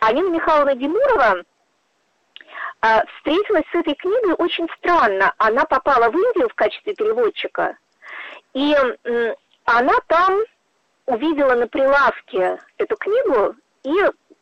А 0.00 0.12
Нина 0.12 0.28
Михайловна 0.28 0.74
Демурова 0.74 1.44
а, 2.80 3.04
встретилась 3.16 3.64
с 3.70 3.74
этой 3.74 3.94
книгой 3.94 4.34
очень 4.34 4.68
странно. 4.78 5.34
Она 5.38 5.64
попала 5.64 6.10
в 6.10 6.14
Индию 6.14 6.48
в 6.48 6.54
качестве 6.54 6.94
переводчика, 6.94 7.76
и 8.54 8.74
она 9.64 9.94
там 10.08 10.40
увидела 11.06 11.54
на 11.54 11.66
прилавке 11.66 12.58
эту 12.78 12.96
книгу 12.96 13.54
и 13.84 13.94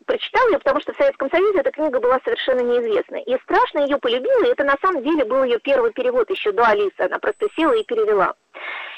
прочитала 0.08 0.48
ее, 0.48 0.58
потому 0.58 0.80
что 0.80 0.92
в 0.92 0.96
Советском 0.96 1.30
Союзе 1.30 1.60
эта 1.60 1.70
книга 1.70 2.00
была 2.00 2.18
совершенно 2.24 2.60
неизвестна. 2.60 3.16
И 3.16 3.38
страшно 3.42 3.80
ее 3.80 3.98
полюбила, 3.98 4.46
и 4.46 4.50
это 4.50 4.64
на 4.64 4.76
самом 4.80 5.02
деле 5.02 5.24
был 5.24 5.44
ее 5.44 5.58
первый 5.60 5.92
перевод 5.92 6.30
еще 6.30 6.50
до 6.52 6.64
Алисы. 6.64 6.98
Она 6.98 7.18
просто 7.18 7.46
села 7.54 7.72
и 7.72 7.84
перевела. 7.84 8.34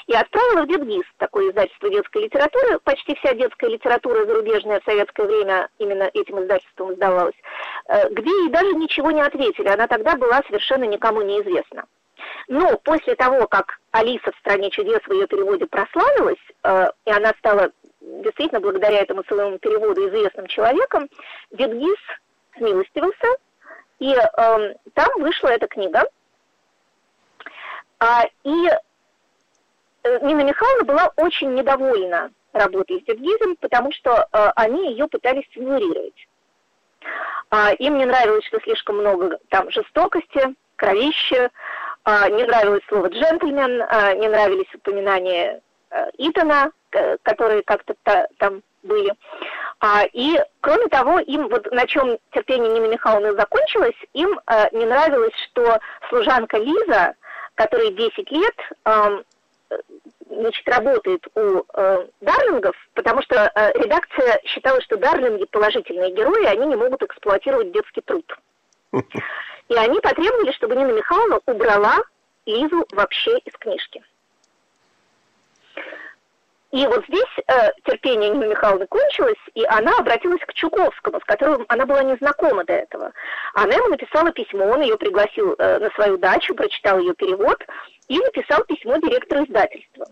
И 0.07 0.15
отправила 0.15 0.63
в 0.63 0.67
Детгиз, 0.67 1.03
такое 1.17 1.49
издательство 1.49 1.89
детской 1.89 2.23
литературы. 2.23 2.79
Почти 2.83 3.13
вся 3.15 3.33
детская 3.33 3.69
литература 3.69 4.25
зарубежная 4.25 4.79
в 4.79 4.85
советское 4.85 5.27
время 5.27 5.69
именно 5.77 6.09
этим 6.13 6.41
издательством 6.41 6.93
издавалась, 6.93 7.35
э, 7.87 8.09
где 8.09 8.29
ей 8.29 8.49
даже 8.49 8.73
ничего 8.73 9.11
не 9.11 9.21
ответили. 9.21 9.67
Она 9.67 9.87
тогда 9.87 10.15
была 10.15 10.41
совершенно 10.47 10.85
никому 10.85 11.21
неизвестна. 11.21 11.85
Но 12.47 12.77
после 12.77 13.15
того, 13.15 13.47
как 13.47 13.79
Алиса 13.91 14.31
в 14.31 14.39
«Стране 14.39 14.69
чудес» 14.69 14.99
в 15.05 15.13
ее 15.13 15.27
переводе 15.27 15.65
прославилась, 15.67 16.39
э, 16.63 16.91
и 17.05 17.11
она 17.11 17.33
стала 17.39 17.71
действительно 18.01 18.59
благодаря 18.59 18.99
этому 18.99 19.23
своему 19.23 19.57
переводу 19.59 20.07
известным 20.09 20.47
человеком, 20.47 21.09
Дедгиз 21.51 21.97
смилостивился, 22.57 23.27
и 23.99 24.13
э, 24.13 24.75
там 24.93 25.09
вышла 25.19 25.49
эта 25.49 25.67
книга. 25.67 26.03
А, 27.99 28.23
и 28.43 28.67
э, 28.67 30.19
Нина 30.25 30.41
Михайловна 30.41 30.85
была 30.85 31.11
очень 31.17 31.53
недовольна 31.53 32.31
работой 32.53 32.99
с 32.99 33.03
Дедгизом, 33.05 33.55
потому 33.57 33.91
что 33.91 34.27
э, 34.31 34.51
они 34.55 34.91
ее 34.91 35.07
пытались 35.07 35.47
цензурировать. 35.53 36.27
А, 37.49 37.73
им 37.73 37.97
не 37.97 38.05
нравилось, 38.05 38.45
что 38.45 38.59
слишком 38.61 38.97
много 38.97 39.37
там 39.49 39.69
жестокости, 39.69 40.55
кровища, 40.75 41.51
не 42.05 42.43
нравилось 42.45 42.83
слово 42.87 43.07
«джентльмен», 43.07 43.83
а, 43.87 44.13
не 44.15 44.27
нравились 44.27 44.73
упоминания 44.73 45.61
а, 45.89 46.09
Итана, 46.17 46.71
которые 47.23 47.63
как-то 47.63 47.95
там 48.37 48.61
были. 48.83 49.13
А, 49.79 50.03
и, 50.13 50.39
кроме 50.61 50.87
того, 50.87 51.19
им, 51.19 51.47
вот 51.47 51.71
на 51.71 51.87
чем 51.87 52.17
терпение 52.31 52.71
Нины 52.71 52.87
Михайловны 52.87 53.33
закончилось, 53.33 53.95
им 54.13 54.39
а, 54.45 54.69
не 54.71 54.85
нравилось, 54.85 55.33
что 55.49 55.79
служанка 56.09 56.57
Лиза, 56.57 57.15
которой 57.55 57.91
10 57.91 58.31
лет, 58.31 58.55
а, 58.85 59.21
значит, 60.29 60.67
работает 60.67 61.25
у 61.35 61.63
Дарлингов, 62.21 62.75
потому 62.93 63.21
что 63.21 63.51
редакция 63.75 64.39
считала, 64.45 64.81
что 64.81 64.97
Дарлинги 64.97 65.45
положительные 65.45 66.11
герои, 66.11 66.45
они 66.45 66.67
не 66.67 66.75
могут 66.75 67.03
эксплуатировать 67.03 67.71
детский 67.71 68.01
труд. 68.01 68.25
И 69.71 69.75
они 69.75 70.01
потребовали, 70.01 70.51
чтобы 70.51 70.75
Нина 70.75 70.91
Михайловна 70.91 71.39
убрала 71.45 71.95
Лизу 72.45 72.85
вообще 72.91 73.37
из 73.37 73.53
книжки. 73.53 74.03
И 76.71 76.85
вот 76.87 77.05
здесь 77.07 77.45
э, 77.47 77.71
терпение 77.85 78.31
Нины 78.31 78.47
Михайловны 78.47 78.85
кончилось, 78.87 79.39
и 79.53 79.63
она 79.63 79.97
обратилась 79.97 80.41
к 80.41 80.53
Чуковскому, 80.53 81.21
с 81.21 81.23
которым 81.23 81.65
она 81.69 81.85
была 81.85 82.03
не 82.03 82.17
знакома 82.17 82.65
до 82.65 82.73
этого. 82.73 83.13
Она 83.53 83.75
ему 83.75 83.87
написала 83.87 84.31
письмо, 84.33 84.65
он 84.65 84.81
ее 84.81 84.97
пригласил 84.97 85.55
э, 85.57 85.79
на 85.79 85.89
свою 85.91 86.17
дачу, 86.17 86.53
прочитал 86.53 86.99
ее 86.99 87.13
перевод 87.13 87.65
и 88.09 88.19
написал 88.19 88.65
письмо 88.65 88.97
директору 88.97 89.45
издательства 89.45 90.05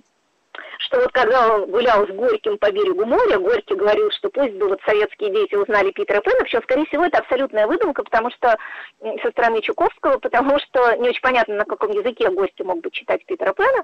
что 0.79 0.99
вот 0.99 1.11
когда 1.11 1.55
он 1.55 1.69
гулял 1.69 2.07
с 2.07 2.09
Горьким 2.09 2.57
по 2.57 2.71
берегу 2.71 3.05
моря, 3.05 3.37
Горький 3.37 3.75
говорил, 3.75 4.09
что 4.11 4.29
пусть 4.29 4.53
бы 4.53 4.67
вот 4.69 4.79
советские 4.85 5.31
дети 5.31 5.55
узнали 5.55 5.91
Питера 5.91 6.21
Пэна, 6.21 6.45
все, 6.45 6.61
скорее 6.61 6.85
всего, 6.85 7.05
это 7.05 7.19
абсолютная 7.19 7.67
выдумка, 7.67 8.03
потому 8.03 8.31
что 8.31 8.57
со 8.99 9.31
стороны 9.31 9.61
Чуковского, 9.61 10.17
потому 10.17 10.59
что 10.59 10.95
не 10.95 11.09
очень 11.09 11.21
понятно, 11.21 11.55
на 11.55 11.65
каком 11.65 11.91
языке 11.91 12.29
Горький 12.29 12.63
мог 12.63 12.81
бы 12.81 12.91
читать 12.91 13.25
Питера 13.25 13.53
Пэна. 13.53 13.83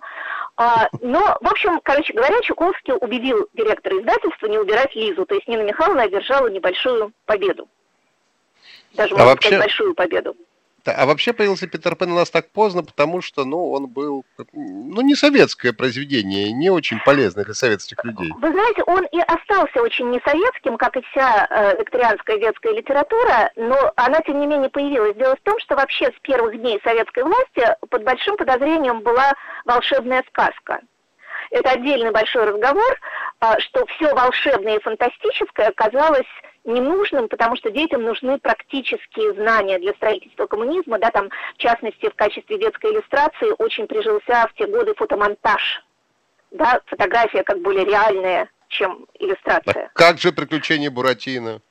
А, 0.58 0.88
но, 1.02 1.38
в 1.42 1.48
общем, 1.48 1.80
короче 1.84 2.14
говоря, 2.14 2.42
Чуковский 2.42 2.94
убедил 2.94 3.48
директора 3.54 4.00
издательства 4.00 4.48
не 4.48 4.58
убирать 4.58 4.96
Лизу, 4.96 5.26
то 5.26 5.36
есть 5.36 5.48
Нина 5.48 5.62
Михайловна 5.62 6.04
одержала 6.04 6.48
небольшую 6.48 7.12
победу. 7.26 7.68
Даже, 8.94 9.14
а 9.14 9.18
можно 9.18 9.32
вообще... 9.32 9.50
сказать, 9.50 9.66
большую 9.66 9.94
победу. 9.94 10.36
А 10.92 11.06
вообще 11.06 11.34
появился 11.34 11.68
Питер 11.68 11.96
Пен 11.96 12.12
у 12.12 12.16
нас 12.16 12.30
так 12.30 12.50
поздно, 12.52 12.84
потому 12.84 13.22
что, 13.22 13.46
ну, 13.46 13.72
он 13.72 13.88
был, 13.88 14.26
ну, 14.54 15.02
не 15.02 15.16
советское 15.16 15.74
произведение, 15.74 16.52
не 16.52 16.70
очень 16.70 17.00
полезное 17.04 17.44
для 17.44 17.54
советских 17.54 18.04
людей. 18.04 18.32
Вы 18.40 18.52
знаете, 18.52 18.84
он 18.84 19.06
и 19.06 19.20
остался 19.20 19.82
очень 19.82 20.10
не 20.10 20.20
советским, 20.26 20.78
как 20.78 20.96
и 20.98 21.02
вся 21.12 21.48
э, 21.50 21.78
викторианская 21.80 22.38
детская 22.38 22.74
литература, 22.74 23.52
но 23.56 23.94
она, 23.96 24.20
тем 24.22 24.40
не 24.40 24.48
менее, 24.48 24.70
появилась. 24.70 25.16
Дело 25.16 25.36
в 25.36 25.42
том, 25.42 25.60
что 25.60 25.76
вообще 25.76 26.06
с 26.06 26.20
первых 26.22 26.60
дней 26.60 26.80
советской 26.84 27.24
власти 27.24 27.76
под 27.90 28.04
большим 28.04 28.38
подозрением 28.38 29.02
была 29.02 29.34
волшебная 29.66 30.24
сказка. 30.30 30.82
Это 31.52 31.72
отдельный 31.72 32.12
большой 32.12 32.46
разговор, 32.46 33.00
э, 33.42 33.60
что 33.60 33.86
все 33.88 34.14
волшебное 34.14 34.78
и 34.78 34.82
фантастическое 34.82 35.70
оказалось 35.70 36.28
ненужным, 36.66 37.28
потому 37.28 37.56
что 37.56 37.72
детям 37.72 38.04
нужны 38.04 38.38
практические 38.40 39.34
знания 39.34 39.80
для 39.80 39.94
строительства 39.94 40.48
коммунизма, 40.48 41.00
да, 41.00 41.12
там, 41.12 41.30
в 41.30 41.58
частности, 41.58 42.10
в 42.10 42.16
качестве 42.16 42.58
детской 42.58 42.92
иллюстрации 42.92 43.54
очень 43.58 43.88
прижился 43.88 44.48
в 44.50 44.54
те 44.58 44.68
годы 44.68 44.94
фотомонтаж, 44.96 45.84
да, 46.52 46.82
фотография 46.88 47.44
как 47.44 47.62
более 47.62 47.86
реальная, 47.86 48.50
чем 48.68 49.06
иллюстрация. 49.20 49.92
А 49.94 49.98
как 49.98 50.18
же 50.18 50.32
приключения 50.32 50.90
Буратино? 50.90 51.62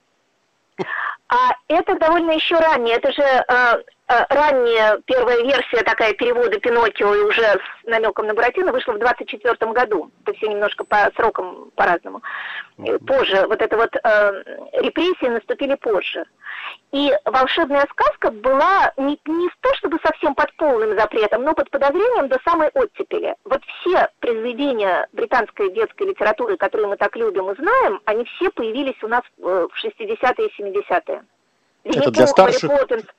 А 1.29 1.53
это 1.69 1.97
довольно 1.99 2.33
еще 2.33 2.57
ранее, 2.57 2.97
это 2.97 3.13
же 3.13 3.23
э, 3.23 3.83
ранняя 4.07 5.01
первая 5.07 5.43
версия 5.43 5.83
такая 5.83 6.13
перевода 6.15 6.59
Пиноккио 6.61 7.15
и 7.15 7.23
уже 7.23 7.43
с 7.43 7.87
намеком 7.87 8.27
на 8.27 8.35
Буратино 8.35 8.73
вышла 8.73 8.93
в 8.93 8.99
24 8.99 9.73
году. 9.73 10.11
Это 10.25 10.37
все 10.37 10.49
немножко 10.49 10.85
по 10.85 11.11
срокам 11.17 11.71
по-разному. 11.75 12.23
Позже, 13.07 13.47
вот 13.47 13.63
это 13.63 13.77
вот 13.77 13.95
э, 13.97 14.43
репрессии 14.81 15.29
наступили 15.29 15.75
позже. 15.77 16.25
И 16.93 17.13
волшебная 17.25 17.87
сказка 17.91 18.31
была 18.31 18.93
не, 18.97 19.19
не 19.27 19.49
то 19.61 19.75
чтобы 19.77 19.99
совсем 20.05 20.35
под 20.35 20.55
полным 20.57 20.99
запретом, 20.99 21.43
но 21.43 21.55
под 21.55 21.71
подозрением 21.71 22.29
до 22.29 22.39
самой 22.45 22.69
оттепели. 22.75 23.35
Вот 23.45 23.63
все 23.65 24.09
произведения 24.21 25.09
британской 25.13 25.73
детской 25.73 26.09
литературы, 26.09 26.57
которые 26.57 26.89
мы 26.89 26.97
так 26.97 27.17
любим 27.17 27.51
и 27.51 27.57
знаем, 27.57 28.01
они 28.05 28.25
все 28.25 28.51
появились 28.51 29.03
у 29.03 29.09
нас 29.09 29.23
э, 29.39 29.69
в 29.71 29.85
60-е 29.85 30.49
и 30.49 30.63
70-е. 30.63 31.25
Это 31.85 32.11
для 32.11 32.27
старших, 32.27 32.71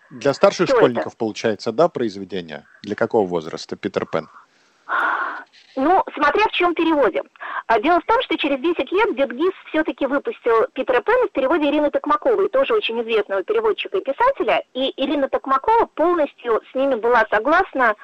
для 0.09 0.33
старших 0.33 0.69
школьников 0.69 1.13
это? 1.13 1.17
получается, 1.17 1.71
да, 1.71 1.87
произведение? 1.87 2.65
Для 2.81 2.95
какого 2.95 3.27
возраста 3.27 3.75
Питер 3.75 4.05
Пен? 4.05 4.27
Ну, 5.75 6.03
смотря 6.13 6.45
в 6.45 6.51
чем 6.51 6.73
переводе. 6.73 7.21
А 7.67 7.79
дело 7.79 7.99
в 7.99 8.05
том, 8.05 8.21
что 8.21 8.37
через 8.37 8.59
10 8.59 8.91
лет 8.91 9.15
Дед 9.15 9.31
Гис 9.33 9.53
все-таки 9.69 10.05
выпустил 10.05 10.67
Питера 10.73 11.01
Пэна 11.01 11.27
в 11.27 11.31
переводе 11.31 11.69
Ирины 11.69 11.91
Токмаковой, 11.91 12.49
тоже 12.49 12.73
очень 12.73 13.01
известного 13.01 13.43
переводчика 13.43 13.97
и 13.97 14.03
писателя. 14.03 14.63
И 14.73 14.93
Ирина 14.95 15.27
Токмакова 15.27 15.85
полностью 15.93 16.61
с 16.71 16.75
ними 16.75 16.95
была 16.95 17.25
согласна 17.29 17.95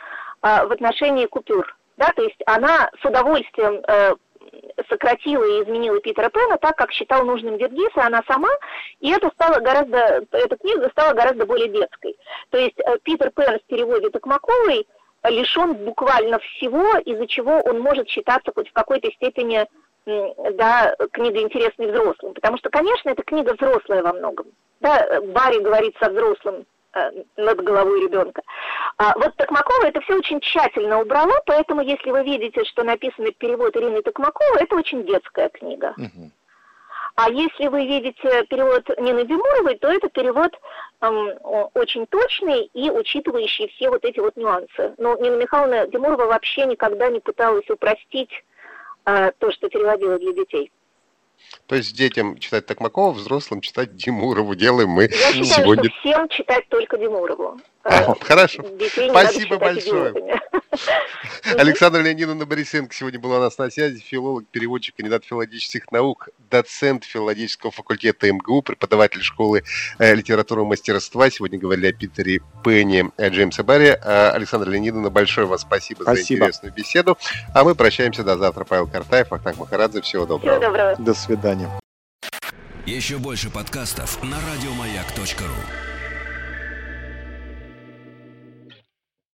а, 0.42 0.66
в 0.66 0.72
отношении 0.72 1.28
купюр. 1.28 1.76
Да, 1.98 2.12
то 2.16 2.24
есть 2.24 2.40
она 2.46 2.90
с 3.02 3.06
удовольствием 3.06 3.82
э, 3.88 4.16
сократила 4.90 5.44
и 5.44 5.64
изменила 5.64 6.00
Питера 6.00 6.30
Пэна 6.30 6.58
так, 6.58 6.76
как 6.76 6.92
считал 6.92 7.26
нужным 7.26 7.58
Дедгис, 7.58 7.92
и 7.96 8.00
она 8.00 8.22
сама, 8.28 8.50
и 9.00 9.10
это 9.12 9.30
стало 9.30 9.60
гораздо, 9.60 10.26
эта 10.32 10.58
книга 10.58 10.90
стала 10.90 11.14
гораздо 11.14 11.46
более 11.46 11.70
детской. 11.70 12.16
То 12.50 12.58
есть 12.58 12.80
э, 12.80 12.98
Питер 13.04 13.32
Пэн 13.32 13.60
в 13.60 13.64
переводе 13.64 14.10
Токмаковой 14.10 14.88
лишен 15.24 15.74
буквально 15.74 16.40
всего, 16.40 16.98
из-за 16.98 17.28
чего 17.28 17.62
он 17.62 17.80
может 17.80 18.08
считаться 18.10 18.52
хоть 18.54 18.70
в 18.70 18.74
какой-то 18.74 19.12
степени 19.12 19.68
да, 20.06 20.96
книга 21.12 21.42
интересной 21.42 21.92
взрослым. 21.92 22.34
Потому 22.34 22.58
что, 22.58 22.70
конечно, 22.70 23.10
это 23.10 23.24
книга 23.24 23.54
взрослая 23.54 24.02
во 24.02 24.14
многом. 24.14 24.48
Да, 24.80 25.22
Барри 25.28 25.60
говорит 25.60 25.96
со 26.00 26.10
взрослым 26.10 26.66
над 27.38 27.64
головой 27.64 28.02
ребенка. 28.04 28.42
А 28.98 29.14
вот 29.18 29.36
Токмакова 29.36 29.86
это 29.86 30.02
все 30.02 30.18
очень 30.18 30.40
тщательно 30.42 31.02
убрала, 31.02 31.36
поэтому 31.46 31.82
если 31.82 32.12
вы 32.12 32.24
видите, 32.24 32.64
что 32.66 32.84
написано 32.84 33.32
перевод 33.32 33.76
Ирины 33.76 34.02
Токмаковой, 34.02 34.64
это 34.64 34.76
очень 34.76 35.06
детская 35.06 35.50
книга. 35.50 35.94
Угу. 35.98 36.32
А 37.16 37.30
если 37.30 37.68
вы 37.68 37.86
видите 37.86 38.46
перевод 38.50 38.88
Нины 38.98 39.26
Демуровой, 39.26 39.78
то 39.78 39.90
это 39.90 40.10
перевод 40.10 40.58
эм, 41.02 41.30
очень 41.74 42.08
точный 42.08 42.66
и 42.74 42.90
учитывающий 42.90 43.68
все 43.70 43.90
вот 43.90 44.06
эти 44.06 44.20
вот 44.20 44.38
нюансы. 44.38 44.94
Но 44.98 45.18
Нина 45.18 45.36
Михайловна 45.36 45.88
Демурова 45.88 46.26
вообще 46.26 46.66
никогда 46.66 47.10
не 47.10 47.20
пыталась 47.20 47.70
упростить 47.70 48.32
э, 49.06 49.32
то, 49.40 49.52
что 49.52 49.70
переводила 49.70 50.18
для 50.20 50.34
детей. 50.34 50.72
То 51.68 51.76
есть 51.76 51.96
детям 51.96 52.38
читать 52.38 52.66
Токмакова, 52.66 53.12
взрослым 53.12 53.62
читать 53.62 53.96
Димурову. 53.96 54.56
Делаем 54.56 54.90
мы 54.90 55.04
Я 55.04 55.10
считаю, 55.10 55.46
сегодня... 55.46 55.90
что 55.90 56.00
всем 56.00 56.30
читать 56.30 56.68
только 56.70 56.98
Димурову. 56.98 57.60
Хорошо. 57.84 58.64
Спасибо 59.10 59.58
большое. 59.58 60.14
Александра 61.58 62.02
Леонидовна 62.02 62.46
Борисенко 62.46 62.94
сегодня 62.94 63.20
была 63.20 63.38
у 63.38 63.42
нас 63.42 63.58
на 63.58 63.70
связи. 63.70 64.00
Филолог, 64.00 64.46
переводчик, 64.48 64.96
кандидат 64.96 65.26
филологических 65.26 65.92
наук, 65.92 66.30
доцент 66.50 67.04
филологического 67.04 67.72
факультета 67.72 68.32
МГУ, 68.32 68.62
преподаватель 68.62 69.22
школы 69.22 69.64
э, 70.00 70.16
литературы 70.16 70.62
и 70.62 70.66
мастерства. 70.66 71.30
Сегодня 71.30 71.60
говорили 71.60 71.88
о 71.88 71.94
Питере 71.94 72.42
Пенни 72.64 73.10
э, 73.18 73.30
Джеймса 73.30 73.64
Барри. 73.64 73.98
А, 74.02 74.32
Александра 74.32 74.70
Леонидовна, 74.70 75.10
большое 75.10 75.48
вам 75.48 75.60
спасибо, 75.60 76.04
спасибо 76.04 76.16
за 76.16 76.22
интересную 76.22 76.74
беседу. 76.74 77.18
А 77.54 77.64
мы 77.64 77.76
прощаемся 77.76 78.24
до 78.24 78.38
завтра. 78.38 78.64
Павел 78.64 78.88
Картаев, 78.88 79.32
Ахтанг 79.34 79.58
Махарадзе. 79.58 80.02
Всего 80.02 80.26
доброго. 80.26 80.58
Всего 80.58 80.72
доброго. 80.72 80.96
До 80.98 81.14
свидания. 81.14 81.70
Еще 82.86 83.18
больше 83.18 83.50
подкастов 83.50 84.22
на 84.24 84.38
радиомаяк.ру 84.38 85.91